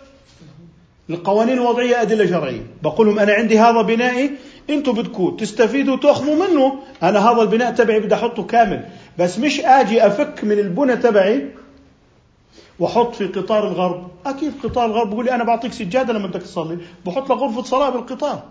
القوانين 1.10 1.54
الوضعية 1.54 2.02
أدلة 2.02 2.26
شرعية. 2.26 2.66
بقول 2.82 3.06
لهم 3.06 3.18
أنا 3.18 3.32
عندي 3.32 3.58
هذا 3.58 3.82
بنائي 3.82 4.30
أنتوا 4.70 4.92
بدكم 4.92 5.36
تستفيدوا 5.36 5.96
تأخذوا 5.96 6.48
منه 6.48 6.74
أنا 7.02 7.30
هذا 7.30 7.42
البناء 7.42 7.72
تبعي 7.72 8.00
بدي 8.00 8.14
أحطه 8.14 8.42
كامل. 8.42 8.84
بس 9.18 9.38
مش 9.38 9.60
آجي 9.60 10.06
أفك 10.06 10.44
من 10.44 10.58
البنى 10.58 10.96
تبعي 10.96 11.48
وأحط 12.78 13.14
في 13.14 13.26
قطار 13.26 13.68
الغرب. 13.68 14.08
أكيد 14.26 14.52
قطار 14.62 14.86
الغرب 14.86 15.10
بيقول 15.10 15.24
لي 15.24 15.34
أنا 15.34 15.44
بعطيك 15.44 15.72
سجادة 15.72 16.12
لما 16.12 16.26
بدك 16.26 16.42
تصلي. 16.42 16.78
بحط 17.06 17.32
لك 17.32 17.38
غرفة 17.38 17.62
صلاة 17.62 17.90
بالقطار. 17.90 18.42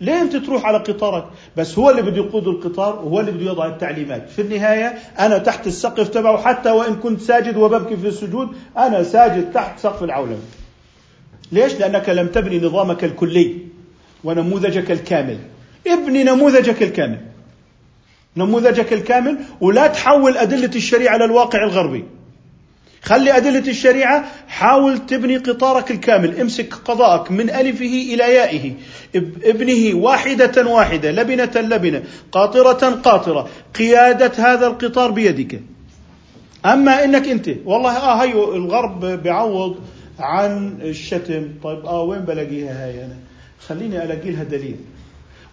ليه 0.00 0.20
أنت 0.20 0.36
تروح 0.36 0.66
على 0.66 0.78
قطارك؟ 0.78 1.24
بس 1.56 1.78
هو 1.78 1.90
اللي 1.90 2.02
بده 2.02 2.16
يقود 2.16 2.48
القطار 2.48 2.94
وهو 3.04 3.20
اللي 3.20 3.32
بده 3.32 3.46
يضع 3.50 3.66
التعليمات. 3.66 4.30
في 4.30 4.42
النهاية 4.42 4.98
أنا 5.18 5.38
تحت 5.38 5.66
السقف 5.66 6.08
تبعه 6.08 6.42
حتى 6.42 6.70
وإن 6.70 6.94
كنت 6.94 7.20
ساجد 7.20 7.56
وببكي 7.56 7.96
في 7.96 8.08
السجود 8.08 8.48
أنا 8.78 9.02
ساجد 9.02 9.52
تحت 9.52 9.78
سقف 9.78 10.02
العولمة. 10.02 10.38
ليش؟ 11.54 11.72
لأنك 11.74 12.08
لم 12.08 12.26
تبني 12.26 12.58
نظامك 12.58 13.04
الكلي 13.04 13.56
ونموذجك 14.24 14.90
الكامل. 14.90 15.38
ابني 15.86 16.24
نموذجك 16.24 16.82
الكامل. 16.82 17.20
نموذجك 18.36 18.92
الكامل 18.92 19.38
ولا 19.60 19.86
تحول 19.86 20.36
أدلة 20.36 20.70
الشريعة 20.76 21.16
للواقع 21.16 21.64
الغربي. 21.64 22.04
خلي 23.02 23.36
أدلة 23.36 23.68
الشريعة 23.68 24.24
حاول 24.48 25.06
تبني 25.06 25.36
قطارك 25.36 25.90
الكامل. 25.90 26.40
امسك 26.40 26.74
قضاءك 26.74 27.30
من 27.30 27.50
ألفه 27.50 27.94
إلى 28.14 28.34
يائه. 28.34 28.72
ابنه 29.44 29.96
واحدة 29.96 30.70
واحدة 30.70 31.10
لبنة 31.10 31.52
لبنة 31.56 32.02
قاطرة 32.32 32.90
قاطرة. 32.90 33.48
قيادة 33.78 34.32
هذا 34.38 34.66
القطار 34.66 35.10
بيدك. 35.10 35.60
أما 36.66 37.04
إنك 37.04 37.28
أنت 37.28 37.50
والله 37.64 37.96
آه 37.96 38.22
هيو 38.22 38.54
الغرب 38.54 39.04
بيعوض 39.04 39.76
عن 40.18 40.78
الشتم. 40.82 41.48
طيب 41.64 41.86
آه 41.86 42.02
وين 42.02 42.20
بلاقيها 42.20 42.86
هاي 42.86 43.04
أنا؟ 43.04 43.16
خليني 43.66 44.04
ألاقي 44.04 44.30
لها 44.30 44.44
دليل. 44.44 44.76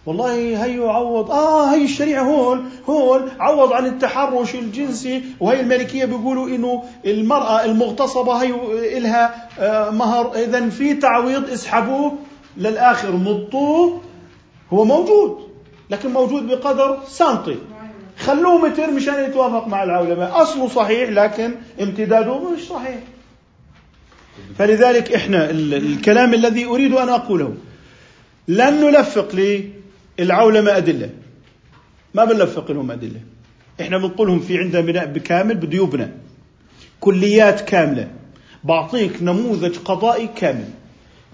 والله 0.06 0.64
هيو 0.64 0.90
عوض 0.90 1.30
آه 1.30 1.74
هي 1.74 1.84
الشريعة 1.84 2.22
هون 2.22 2.70
هون 2.88 3.28
عوض 3.40 3.72
عن 3.72 3.86
التحرش 3.86 4.54
الجنسي 4.54 5.22
وهي 5.40 5.60
الملكية 5.60 6.04
بيقولوا 6.04 6.48
إنه 6.48 6.82
المرأة 7.06 7.64
المغتصبة 7.64 8.34
هيو 8.34 8.72
إلها 8.72 9.48
آه 9.58 9.90
مهر. 9.90 10.32
اذا 10.34 10.68
في 10.68 10.94
تعويض 10.94 11.50
اسحبوه 11.50 12.12
للآخر 12.56 13.12
مطوه 13.12 14.00
هو 14.72 14.84
موجود 14.84 15.38
لكن 15.90 16.10
موجود 16.10 16.46
بقدر 16.46 16.98
سنتي. 17.06 17.56
خلوه 18.18 18.58
متر 18.58 18.90
مشان 18.90 19.24
يتوافق 19.24 19.66
مع 19.66 19.82
العولمة. 19.82 20.42
أصله 20.42 20.68
صحيح 20.68 21.10
لكن 21.10 21.54
امتداده 21.80 22.38
مش 22.38 22.68
صحيح. 22.68 22.98
فلذلك 24.58 25.12
إحنا 25.12 25.50
الكلام 25.50 26.34
الذي 26.34 26.64
أريد 26.64 26.92
أن 26.92 27.08
أقوله 27.08 27.54
لن 28.48 28.80
نلفق 28.84 29.60
للعولمة 30.18 30.76
أدلة. 30.76 31.10
ما 32.14 32.24
بنلفق 32.24 32.70
لهم 32.70 32.90
أدلة. 32.90 33.20
إحنا 33.80 33.98
بنقول 33.98 34.28
لهم 34.28 34.40
في 34.40 34.58
عندنا 34.58 34.80
بناء 34.80 35.06
بكامل 35.06 35.54
بده 35.54 35.78
يبنى 35.78 36.08
كليات 37.00 37.60
كاملة. 37.60 38.10
بعطيك 38.64 39.22
نموذج 39.22 39.78
قضائي 39.78 40.28
كامل. 40.36 40.68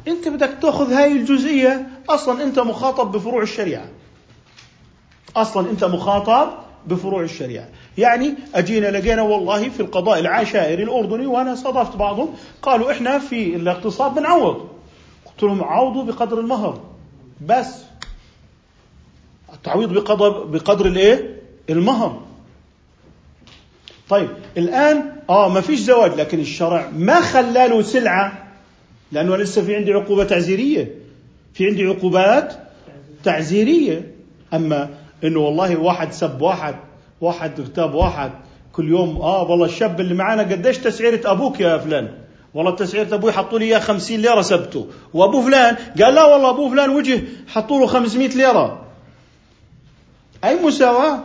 أنت 0.09 0.29
بدك 0.29 0.51
تأخذ 0.63 0.93
هاي 0.93 1.13
الجزئية 1.13 1.89
أصلا 2.09 2.43
أنت 2.43 2.59
مخاطب 2.59 3.13
بفروع 3.13 3.43
الشريعة. 3.43 3.89
أصلا 5.37 5.71
أنت 5.71 5.85
مخاطب 5.85 6.68
بفروع 6.87 7.23
الشريعة. 7.23 7.69
يعني 7.99 8.35
أجينا 8.55 8.87
لقينا 8.87 9.23
والله 9.23 9.69
في 9.69 9.81
القضاء 9.81 10.19
العشائري 10.19 10.83
الأردني 10.83 11.27
وأنا 11.27 11.55
صادفت 11.55 11.97
بعضهم 11.97 12.35
قالوا 12.63 12.93
إحنا 12.93 13.19
في 13.19 13.57
الاقتصاد 13.57 14.15
بنعوض. 14.15 14.69
قلت 15.27 15.43
لهم 15.43 15.65
عوضوا 15.65 16.05
بقدر 16.05 16.41
المهر. 16.41 16.81
بس. 17.47 17.69
التعويض 19.55 19.93
بقدر 19.93 20.45
بقدر 20.45 20.87
الإيه؟ 20.87 21.39
المهر. 21.71 22.21
طيب 24.09 24.29
الآن 24.57 25.13
آه 25.31 25.49
ما 25.49 25.61
فيش 25.61 25.81
زواج 25.81 26.15
لكن 26.15 26.41
الشرع 26.41 26.91
ما 26.91 27.21
خلاله 27.21 27.83
سلعة 27.83 28.49
لأنه 29.13 29.37
لسه 29.37 29.63
في 29.63 29.77
عندي 29.77 29.93
عقوبة 29.93 30.25
تعزيرية. 30.25 30.95
في 31.55 31.67
عندي 31.67 31.87
عقوبات 31.87 32.55
تعزيرية. 33.25 34.13
أما 34.55 34.91
إنه 35.25 35.41
والله 35.41 35.77
واحد 35.77 36.13
سب 36.13 36.43
واحد 36.43 36.75
واحد 37.21 37.61
اغتاب 37.61 37.95
واحد. 37.95 38.31
كل 38.73 38.89
يوم 38.89 39.17
آه 39.17 39.51
والله 39.51 39.67
الشاب 39.67 40.01
اللي 40.01 40.15
معانا 40.15 40.43
قديش 40.43 40.79
تسعيرة 40.79 41.31
أبوك 41.33 41.61
يا 41.61 41.79
فلان؟ 41.79 42.09
والله 42.55 42.77
تسعيرة 42.77 43.15
أبوي 43.15 43.33
حطوا 43.33 43.59
لي 43.59 43.65
إياه 43.65 43.79
50 43.79 44.17
ليرة 44.17 44.43
سبته. 44.43 44.87
وأبو 45.15 45.43
فلان 45.43 45.77
قال 46.03 46.15
لا 46.15 46.25
والله 46.25 46.51
أبو 46.51 46.71
فلان 46.71 46.91
وجه 46.91 47.23
حطوا 47.49 47.81
له 47.81 47.87
500 47.87 48.29
ليرة. 48.29 48.85
أي 50.45 50.63
مساواة؟ 50.63 51.25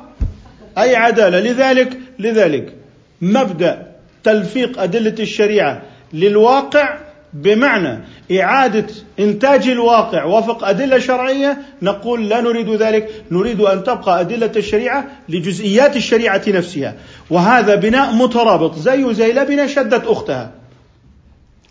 أي 0.78 0.96
عدالة؟ 0.96 1.40
لذلك 1.40 2.00
لذلك 2.20 2.76
مبدأ 3.22 3.92
تلفيق 4.24 4.82
أدلة 4.82 5.16
الشريعة 5.20 5.82
للواقع 6.14 6.98
بمعنى 7.34 8.00
إعادة 8.40 8.86
إنتاج 9.20 9.68
الواقع 9.68 10.24
وفق 10.26 10.68
أدلة 10.68 11.00
شرعية 11.00 11.58
نقول 11.82 12.30
لا 12.30 12.42
نريد 12.42 12.70
ذلك 12.70 13.24
نريد 13.32 13.62
أن 13.62 13.84
تبقى 13.84 14.22
أدلة 14.22 14.52
الشريعة 14.56 15.06
لجزئيات 15.30 15.96
الشريعة 15.96 16.42
نفسها. 16.48 16.96
وهذا 17.30 17.76
بناء 17.76 18.14
مترابط 18.14 18.76
زيه 18.76 19.12
زي 19.14 19.34
لبنة 19.34 19.68
شدت 19.68 20.08
أختها. 20.08 20.52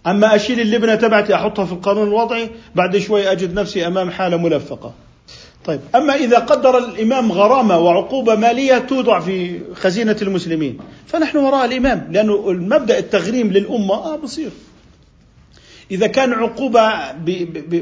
أما 0.07 0.35
أشيل 0.35 0.61
اللبنة 0.61 0.95
تبعتي 0.95 1.35
أحطها 1.35 1.65
في 1.65 1.73
القانون 1.73 2.09
الوضعي 2.09 2.51
بعد 2.75 2.97
شوي 2.97 3.33
أجد 3.33 3.55
نفسي 3.55 3.87
أمام 3.87 4.11
حالة 4.11 4.37
ملفقة. 4.37 4.93
طيب 5.65 5.81
أما 5.95 6.15
إذا 6.15 6.39
قدر 6.39 6.79
الإمام 6.79 7.33
غرامة 7.33 7.79
وعقوبة 7.79 8.35
مالية 8.35 8.79
توضع 8.79 9.21
في 9.21 9.61
خزينة 9.75 10.17
المسلمين 10.23 10.79
فنحن 11.07 11.39
وراء 11.39 11.65
الإمام 11.65 12.09
لأنه 12.11 12.51
المبدأ 12.51 12.99
التغريم 12.99 13.53
للأمة 13.53 13.95
آه 13.95 14.17
بصير. 14.17 14.51
إذا 15.93 16.07
كان 16.07 16.33
عقوبة 16.33 16.81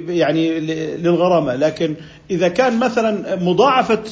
يعني 0.09 0.61
للغرامة 0.97 1.55
لكن 1.55 1.95
إذا 2.31 2.49
كان 2.49 2.79
مثلا 2.79 3.37
مضاعفة 3.37 4.03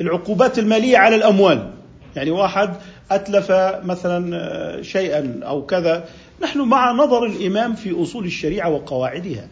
العقوبات 0.00 0.58
المالية 0.58 0.98
على 0.98 1.16
الأموال 1.16 1.70
يعني 2.16 2.30
واحد 2.30 2.74
أتلف 3.10 3.52
مثلا 3.84 4.82
شيئا 4.82 5.40
أو 5.42 5.66
كذا 5.66 6.04
نحن 6.42 6.60
مع 6.60 6.92
نظر 6.92 7.24
الإمام 7.24 7.74
في 7.74 8.02
أصول 8.02 8.24
الشريعة 8.24 8.70
وقواعدها. 8.70 9.48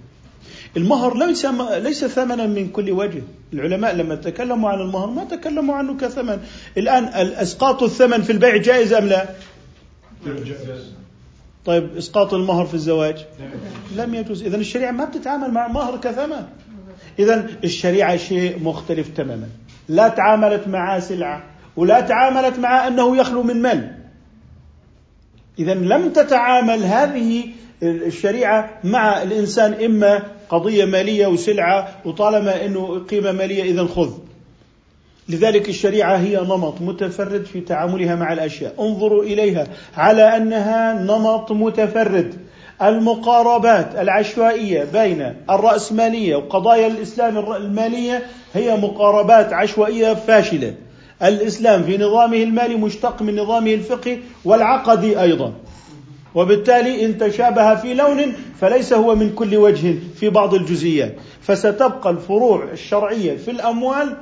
المهر 0.77 1.27
ليس 1.27 1.47
ليس 1.77 2.05
ثمنا 2.05 2.47
من 2.47 2.69
كل 2.69 2.91
وجه. 2.91 3.23
العلماء 3.53 3.95
لما 3.95 4.15
تكلموا 4.15 4.71
عن 4.71 4.81
المهر 4.81 5.07
ما 5.07 5.25
تكلموا 5.25 5.75
عنه 5.75 5.97
كثمن. 5.97 6.39
الآن 6.79 7.05
اسقاط 7.15 7.83
الثمن 7.83 8.23
في 8.23 8.33
البيع 8.33 8.57
جائز 8.57 8.93
أم 8.93 9.07
لا؟ 9.07 9.29
طيب 11.65 11.97
إسقاط 11.97 12.35
المهر 12.35 12.67
في 12.67 12.75
الزواج؟ 12.75 13.27
لم 13.97 14.15
يجوز. 14.15 14.43
اذا 14.43 14.57
الشريعة 14.57 14.91
ما 14.91 15.05
بتتعامل 15.05 15.51
مع 15.51 15.69
مهر 15.69 15.97
كثمن. 15.97 16.47
اذا 17.19 17.47
الشريعة 17.65 18.17
شيء 18.17 18.63
مختلف 18.63 19.09
تماما. 19.09 19.49
لا 19.89 20.09
تعاملت 20.09 20.69
معه 20.69 21.01
سلعة 21.01 21.45
ولا 21.77 22.01
تعاملت 22.01 22.59
مع 22.59 22.87
أنه 22.87 23.17
يخلو 23.17 23.43
من 23.43 23.63
مال. 23.63 23.95
اذا 25.59 25.75
لم 25.75 26.13
تتعامل 26.13 26.85
هذه 26.85 27.45
الشريعة 27.83 28.71
مع 28.85 29.23
الإنسان 29.23 29.85
إما 29.85 30.23
قضية 30.49 30.85
مالية 30.85 31.27
وسلعة 31.27 31.89
وطالما 32.05 32.65
إنه 32.65 32.99
قيمة 32.99 33.33
مالية 33.33 33.63
اذا 33.63 33.87
خذ. 33.87 34.11
لذلك 35.33 35.68
الشريعة 35.68 36.16
هي 36.16 36.37
نمط 36.37 36.80
متفرد 36.80 37.45
في 37.45 37.61
تعاملها 37.61 38.14
مع 38.14 38.33
الأشياء. 38.33 38.74
انظروا 38.80 39.22
إليها. 39.22 39.66
على 39.97 40.37
أنها 40.37 41.03
نمط 41.03 41.53
متفرد. 41.53 42.35
المقاربات 42.83 43.95
العشوائية 43.99 44.85
بين 44.93 45.35
الرأسمالية 45.51 46.37
وقضايا 46.37 46.87
الإسلام 46.87 47.39
المالية 47.39 48.22
هي 48.55 48.76
مقاربات 48.76 49.53
عشوائية 49.53 50.14
فاشلة. 50.14 50.74
الإسلام 51.22 51.83
في 51.83 51.99
نظامه 51.99 52.37
المالي 52.37 52.74
مشتق 52.74 53.22
من 53.22 53.37
نظامه 53.37 53.74
الفقهي 53.74 54.18
والعقدي 54.45 55.20
أيضا. 55.20 55.53
وبالتالي 56.35 57.05
إن 57.05 57.18
تشابه 57.18 57.74
في 57.74 57.95
لون 57.95 58.33
فليس 58.61 58.93
هو 58.93 59.14
من 59.14 59.33
كل 59.33 59.57
وجه 59.57 59.95
في 60.20 60.28
بعض 60.28 60.55
الجزئيات. 60.55 61.14
فستبقى 61.41 62.11
الفروع 62.11 62.64
الشرعية 62.72 63.37
في 63.37 63.51
الأموال 63.51 64.16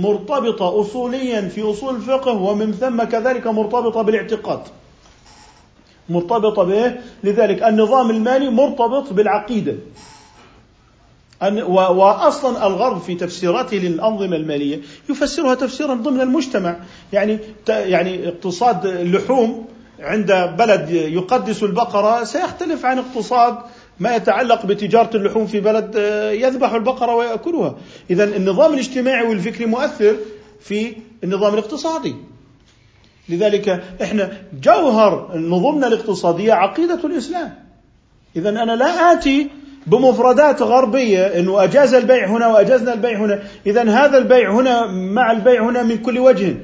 مرتبطة 0.00 0.80
أصوليا 0.80 1.40
في 1.40 1.70
أصول 1.70 1.96
الفقه 1.96 2.32
ومن 2.32 2.72
ثم 2.72 3.02
كذلك 3.02 3.46
مرتبطة 3.46 4.02
بالاعتقاد. 4.02 4.60
مرتبطة 6.08 6.62
به 6.62 6.94
لذلك 7.24 7.62
النظام 7.62 8.10
المالي 8.10 8.50
مرتبط 8.50 9.12
بالعقيدة. 9.12 9.74
واصلا 11.68 12.66
الغرب 12.66 13.00
في 13.00 13.14
تفسيراته 13.14 13.76
للأنظمة 13.76 14.36
المالية 14.36 14.80
يفسرها 15.10 15.54
تفسيرا 15.54 15.94
ضمن 15.94 16.20
المجتمع. 16.20 16.76
يعني 17.12 17.38
يعني 17.68 18.28
اقتصاد 18.28 18.86
اللحوم 18.86 19.66
عند 20.00 20.32
بلد 20.58 20.90
يقدس 20.90 21.62
البقرة 21.62 22.24
سيختلف 22.24 22.84
عن 22.84 22.98
اقتصاد 22.98 23.58
ما 24.00 24.16
يتعلق 24.16 24.66
بتجارة 24.66 25.16
اللحوم 25.16 25.46
في 25.46 25.60
بلد 25.60 25.96
آه، 25.96 26.30
يذبح 26.30 26.72
البقرة 26.72 27.14
ويأكلها. 27.14 27.76
إذا 28.10 28.24
النظام 28.24 28.74
الاجتماعي 28.74 29.26
والفكري 29.28 29.66
مؤثر 29.66 30.16
في 30.60 30.96
النظام 31.24 31.54
الاقتصادي. 31.54 32.14
لذلك 33.28 33.68
إحنا 34.02 34.32
جوهر 34.62 35.38
نظمنا 35.38 35.86
الاقتصادية 35.86 36.52
عقيدة 36.52 37.00
الإسلام. 37.04 37.54
إذا 38.36 38.48
أنا 38.48 38.76
لا 38.76 39.12
آتي 39.12 39.48
بمفردات 39.86 40.62
غربية 40.62 41.26
أنه 41.26 41.64
أجاز 41.64 41.94
البيع 41.94 42.26
هنا 42.26 42.46
وأجزنا 42.46 42.92
البيع 42.92 43.18
هنا. 43.18 43.42
إذا 43.66 43.90
هذا 43.90 44.18
البيع 44.18 44.52
هنا 44.52 44.86
مع 44.86 45.32
البيع 45.32 45.64
هنا 45.70 45.82
من 45.82 45.98
كل 45.98 46.18
وجه. 46.18 46.56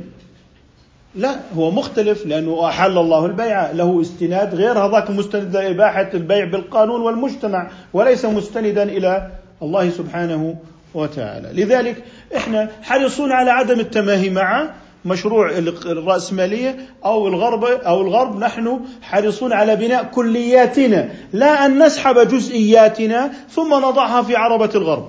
لا 1.17 1.37
هو 1.57 1.71
مختلف 1.71 2.27
لأنه 2.27 2.69
أحل 2.69 2.99
الله 2.99 3.27
البيع. 3.27 3.71
له 3.71 4.01
استناد 4.01 4.55
غير 4.55 4.79
هذاك 4.79 5.11
مستند 5.11 5.57
لإباحة 5.57 6.11
البيع 6.15 6.45
بالقانون 6.45 7.01
والمجتمع 7.01 7.71
وليس 7.93 8.25
مستندا 8.25 8.83
إلى 8.83 9.31
الله 9.63 9.91
سبحانه 9.91 10.57
وتعالى. 10.95 11.63
لذلك 11.63 12.05
إحنا 12.37 12.69
حريصون 12.83 13.33
على 13.33 13.51
عدم 13.51 13.81
التماهي 13.81 14.31
مع 14.31 14.71
مشروع 15.05 15.51
الرأسمالية 15.87 16.77
أو 17.05 17.29
الغرب 17.29 17.65
أو 17.65 18.01
الغرب. 18.01 18.39
نحن 18.39 18.81
حريصون 19.03 19.53
على 19.53 19.77
بناء 19.77 20.05
كلياتنا 20.05 21.09
لا 21.33 21.67
أن 21.67 21.83
نسحب 21.87 22.29
جزئياتنا 22.29 23.31
ثم 23.51 23.75
نضعها 23.75 24.23
في 24.23 24.37
عربة 24.37 24.71
الغرب. 24.75 25.09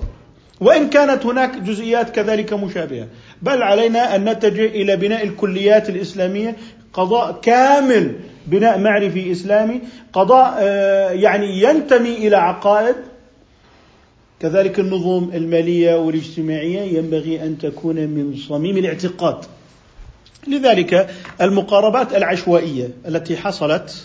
وإن 0.60 0.90
كانت 0.90 1.26
هناك 1.26 1.56
جزئيات 1.56 2.10
كذلك 2.10 2.52
مشابهة. 2.52 3.06
بل 3.42 3.62
علينا 3.62 4.16
أن 4.16 4.28
نتجه 4.28 4.66
إلى 4.66 4.96
بناء 4.96 5.24
الكليات 5.24 5.88
الإسلامية 5.88 6.56
قضاء 6.92 7.40
كامل 7.42 8.14
بناء 8.46 8.78
معرفي 8.78 9.32
إسلامي 9.32 9.80
قضاء 10.12 10.56
آه، 10.58 11.10
يعني 11.10 11.62
ينتمي 11.62 12.14
إلى 12.14 12.36
عقائد. 12.36 12.96
كذلك 14.40 14.80
النظم 14.80 15.30
المالية 15.34 15.94
والاجتماعية 15.94 16.98
ينبغي 16.98 17.42
أن 17.42 17.58
تكون 17.58 17.96
من 17.96 18.36
صميم 18.48 18.76
الاعتقاد. 18.76 19.44
لذلك 20.46 21.10
المقاربات 21.40 22.14
العشوائية 22.14 22.90
التي 23.08 23.36
حصلت 23.36 24.04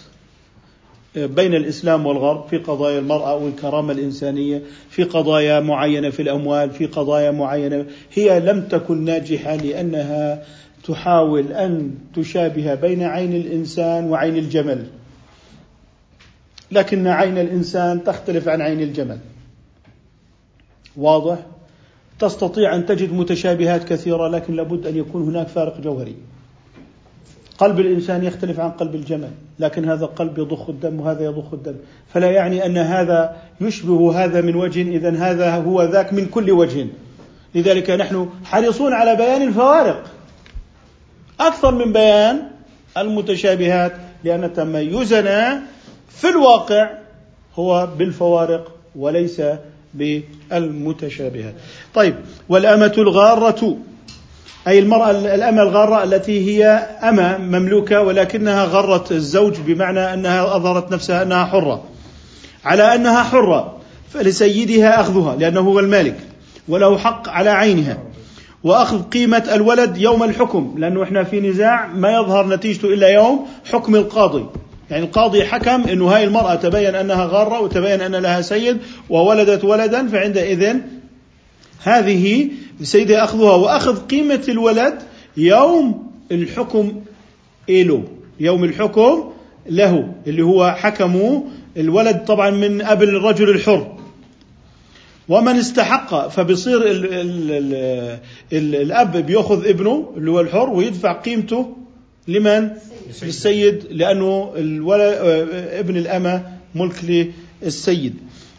بين 1.15 1.55
الإسلام 1.55 2.05
والغرب 2.05 2.47
في 2.47 2.57
قضايا 2.57 2.99
المرأة 2.99 3.35
والكرامة 3.35 3.93
الإنسانية 3.93 4.61
في 4.89 5.03
قضايا 5.03 5.59
معينة 5.59 6.09
في 6.09 6.21
الأموال 6.21 6.71
في 6.71 6.85
قضايا 6.85 7.31
معينة 7.31 7.85
هي 8.13 8.39
لم 8.39 8.61
تكن 8.61 9.05
ناجحة 9.05 9.55
لأنها 9.55 10.43
تحاول 10.83 11.51
أن 11.51 11.95
تشابه 12.15 12.75
بين 12.75 13.03
عين 13.03 13.35
الإنسان 13.35 14.09
وعين 14.09 14.37
الجمل. 14.37 14.85
لكن 16.71 17.07
عين 17.07 17.37
الإنسان 17.37 18.03
تختلف 18.03 18.47
عن 18.47 18.61
عين 18.61 18.81
الجمل. 18.81 19.17
واضح؟ 20.97 21.37
تستطيع 22.19 22.75
أن 22.75 22.85
تجد 22.85 23.13
متشابهات 23.13 23.83
كثيرة 23.83 24.27
لكن 24.27 24.55
لابد 24.55 24.87
أن 24.87 24.97
يكون 24.97 25.23
هناك 25.23 25.47
فارق 25.47 25.81
جوهري. 25.81 26.15
قلب 27.57 27.79
الإنسان 27.79 28.23
يختلف 28.23 28.59
عن 28.59 28.71
قلب 28.71 28.95
الجمل 28.95 29.29
لكن 29.59 29.89
هذا 29.89 30.05
القلب 30.05 30.37
يضخ 30.37 30.69
الدم 30.69 30.99
وهذا 30.99 31.23
يضخ 31.23 31.53
الدم. 31.53 31.75
فلا 32.13 32.31
يعني 32.31 32.65
أن 32.65 32.77
هذا 32.77 33.35
يشبه 33.61 34.23
هذا 34.23 34.41
من 34.41 34.55
وجه 34.55 34.81
إذا 34.81 35.09
هذا 35.09 35.55
هو 35.55 35.83
ذاك 35.83 36.13
من 36.13 36.25
كل 36.25 36.51
وجه. 36.51 36.87
لذلك 37.55 37.89
نحن 37.89 38.29
حريصون 38.45 38.93
على 38.93 39.15
بيان 39.15 39.41
الفوارق. 39.41 40.03
أكثر 41.39 41.75
من 41.75 41.93
بيان 41.93 42.41
المتشابهات 42.97 43.93
لأن 44.23 44.53
تميزنا 44.53 45.61
في 46.09 46.29
الواقع 46.29 46.89
هو 47.55 47.87
بالفوارق 47.97 48.71
وليس 48.95 49.41
بالمتشابهات. 49.93 51.53
طيب 51.93 52.15
والأمة 52.49 52.93
الغارة 52.97 53.77
أي 54.67 54.79
المرأة 54.79 55.11
الأمة 55.11 55.61
الغارة 55.61 56.03
التي 56.03 56.47
هي 56.47 56.65
أمة 57.03 57.37
مملوكة 57.37 58.01
ولكنها 58.01 58.65
غرت 58.65 59.11
الزوج 59.11 59.53
بمعنى 59.59 60.13
أنها 60.13 60.55
أظهرت 60.55 60.91
نفسها 60.91 61.23
أنها 61.23 61.45
حرة. 61.45 61.83
على 62.65 62.95
أنها 62.95 63.23
حرة 63.23 63.77
فلسيدها 64.09 65.01
أخذها 65.01 65.35
لأنه 65.35 65.59
هو 65.59 65.79
المالك 65.79 66.17
وله 66.67 66.97
حق 66.97 67.29
على 67.29 67.49
عينها. 67.49 67.97
وأخذ 68.63 69.01
قيمة 69.03 69.49
الولد 69.53 69.97
يوم 69.97 70.23
الحكم 70.23 70.75
لأنه 70.77 71.03
إحنا 71.03 71.23
في 71.23 71.39
نزاع 71.39 71.87
ما 71.87 72.11
يظهر 72.11 72.47
نتيجته 72.47 72.87
إلا 72.87 73.07
يوم 73.07 73.47
حكم 73.71 73.95
القاضي. 73.95 74.45
يعني 74.89 75.05
القاضي 75.05 75.43
حكم 75.43 75.83
إنه 75.83 76.07
هاي 76.07 76.23
المرأة 76.23 76.55
تبين 76.55 76.95
أنها 76.95 77.25
غارة 77.25 77.61
وتبين 77.61 78.01
أن 78.01 78.15
لها 78.15 78.41
سيد 78.41 78.77
وولدت 79.09 79.63
ولدا 79.63 80.07
فعندئذ 80.07 80.75
هذه 81.83 82.49
سيدها 82.83 83.23
أخذها 83.23 83.55
وأخذ 83.55 83.99
قيمة 84.07 84.43
الولد 84.49 84.93
يوم 85.37 86.11
الحكم 86.31 87.01
إله 87.69 88.03
يوم 88.39 88.63
الحكم 88.63 89.31
له 89.69 90.13
اللي 90.27 90.41
هو 90.41 90.71
حكموا 90.71 91.41
الولد 91.77 92.25
طبعا 92.25 92.49
من 92.49 92.81
ابن 92.81 93.09
الرجل 93.09 93.49
الحر 93.49 93.97
ومن 95.29 95.55
استحق 95.55 96.27
فبصير 96.27 96.81
ال 96.91 97.05
ال 97.13 97.51
ال 97.51 97.73
ال 98.53 98.75
الأب 98.75 99.17
بيأخذ 99.17 99.67
ابنه 99.67 100.13
اللي 100.17 100.31
هو 100.31 100.39
الحر 100.39 100.69
ويدفع 100.69 101.13
قيمته 101.13 101.77
لمن؟ 102.27 102.69
للسيد 103.23 103.83
لأنه 103.91 104.53
الولد 104.55 105.17
ابن 105.73 105.97
الأمة 105.97 106.43
ملك 106.75 107.29
للسيد. 107.61 108.15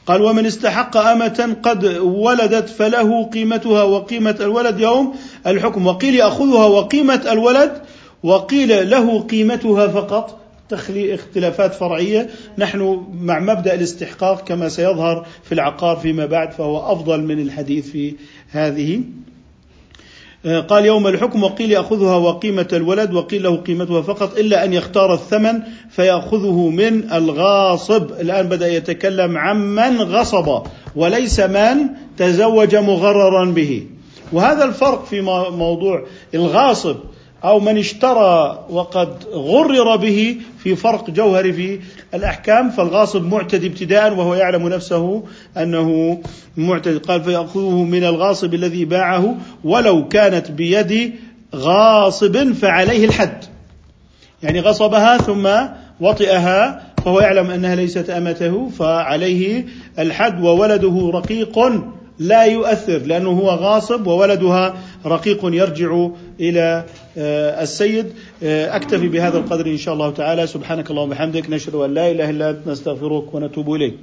قال 0.07 0.23
ومن 0.23 0.47
استحق 0.47 0.97
أمة 0.97 1.57
قد 1.63 1.85
ولدت 1.99 2.69
فله 2.69 3.25
قيمتها 3.25 3.83
وقيمة 3.83 4.37
الولد 4.41 4.81
يوم 4.81 5.15
الحكم. 5.47 5.87
وقيل 5.87 6.15
يأخذها 6.15 6.67
وقيمة 6.67 7.23
الولد 7.33 7.83
وقيل 8.23 8.91
له 8.91 9.21
قيمتها 9.21 9.89
فقط. 9.89 10.41
تخلي 10.69 11.15
اختلافات 11.15 11.75
فرعية. 11.75 12.31
نحن 12.59 13.07
مع 13.21 13.39
مبدأ 13.39 13.75
الاستحقاق 13.75 14.45
كما 14.45 14.69
سيظهر 14.69 15.27
في 15.45 15.53
العقار 15.53 15.97
فيما 15.97 16.27
بعد 16.27 16.53
فهو 16.53 16.93
أفضل 16.93 17.23
من 17.23 17.41
الحديث 17.41 17.91
في 17.91 18.15
هذه 18.51 19.01
قال 20.69 20.87
يوم 20.87 21.07
الحكم 21.07 21.43
وقيل 21.43 21.73
يأخذها 21.73 22.17
وقيمة 22.17 22.69
الولد 22.73 23.15
وقيل 23.15 23.43
له 23.43 23.57
قيمتها 23.57 24.03
فقط 24.03 24.39
إلا 24.39 24.65
أن 24.65 24.73
يختار 24.73 25.15
الثمن 25.15 25.61
فيأخذه 25.91 26.69
من 26.69 27.13
الغاصب. 27.13 28.13
الآن 28.21 28.49
بدأ 28.49 28.69
يتكلم 28.69 29.39
عمن 29.39 30.03
غصب 30.03 30.63
وليس 30.97 31.41
من 31.41 31.77
تزوج 32.17 32.77
مغررا 32.77 33.45
به. 33.45 33.87
وهذا 34.33 34.65
الفرق 34.65 35.05
في 35.05 35.21
موضوع 35.51 36.05
الغاصب 36.35 36.97
أو 37.45 37.61
من 37.61 37.79
اشترى 37.79 38.65
وقد 38.71 39.25
غرر 39.33 39.97
به 39.97 40.37
في 40.59 40.77
فرق 40.77 41.11
جوهري 41.11 41.53
في 41.53 41.81
الأحكام 42.15 42.71
فالغاصب 42.71 43.25
معتدي 43.27 43.67
ابتداء 43.67 44.15
وهو 44.15 44.35
يعلم 44.35 44.69
نفسه 44.69 45.23
أنه 45.57 46.19
معتدي 46.57 46.99
قال 46.99 47.23
فيأخذه 47.23 47.83
من 47.83 48.05
الغاصب 48.05 48.55
الذي 48.55 48.85
باعه 48.85 49.37
ولو 49.65 50.09
كانت 50.09 50.51
بيد 50.51 51.15
غاصب 51.55 52.53
فعليه 52.53 53.05
الحد. 53.05 53.45
يعني 54.43 54.61
غصبها 54.61 55.19
ثم 55.19 55.49
وطئها 56.01 56.83
فهو 57.05 57.21
يعلم 57.21 57.51
أنها 57.51 57.75
ليست 57.75 58.11
أمته 58.11 58.69
فعليه 58.69 59.65
الحد 59.99 60.41
وولده 60.41 61.11
رقيق 61.15 61.59
لا 62.19 62.45
يؤثر 62.45 62.99
لأنه 62.99 63.31
هو 63.31 63.49
غاصب 63.51 64.07
وولدها 64.07 64.75
رقيق 65.07 65.41
يرجع 65.45 66.09
إلى 66.41 66.85
آه، 67.19 67.62
السيد. 67.62 68.07
آه، 68.43 68.77
أكتفي 68.77 69.09
بهذا 69.09 69.39
القدر 69.39 69.67
إن 69.67 69.77
شاء 69.77 69.95
الله 69.95 70.11
تعالى. 70.11 70.47
سبحانك 70.47 70.91
اللهم 70.91 71.09
وبحمدك 71.09 71.51
نشهد 71.51 71.75
أن 71.75 71.95
لا 71.95 72.11
إله 72.11 72.31
إلا 72.31 72.51
أنت 72.51 72.69
نستغفرك 72.69 73.35
ونتوب 73.35 73.75
إليك. 73.75 73.95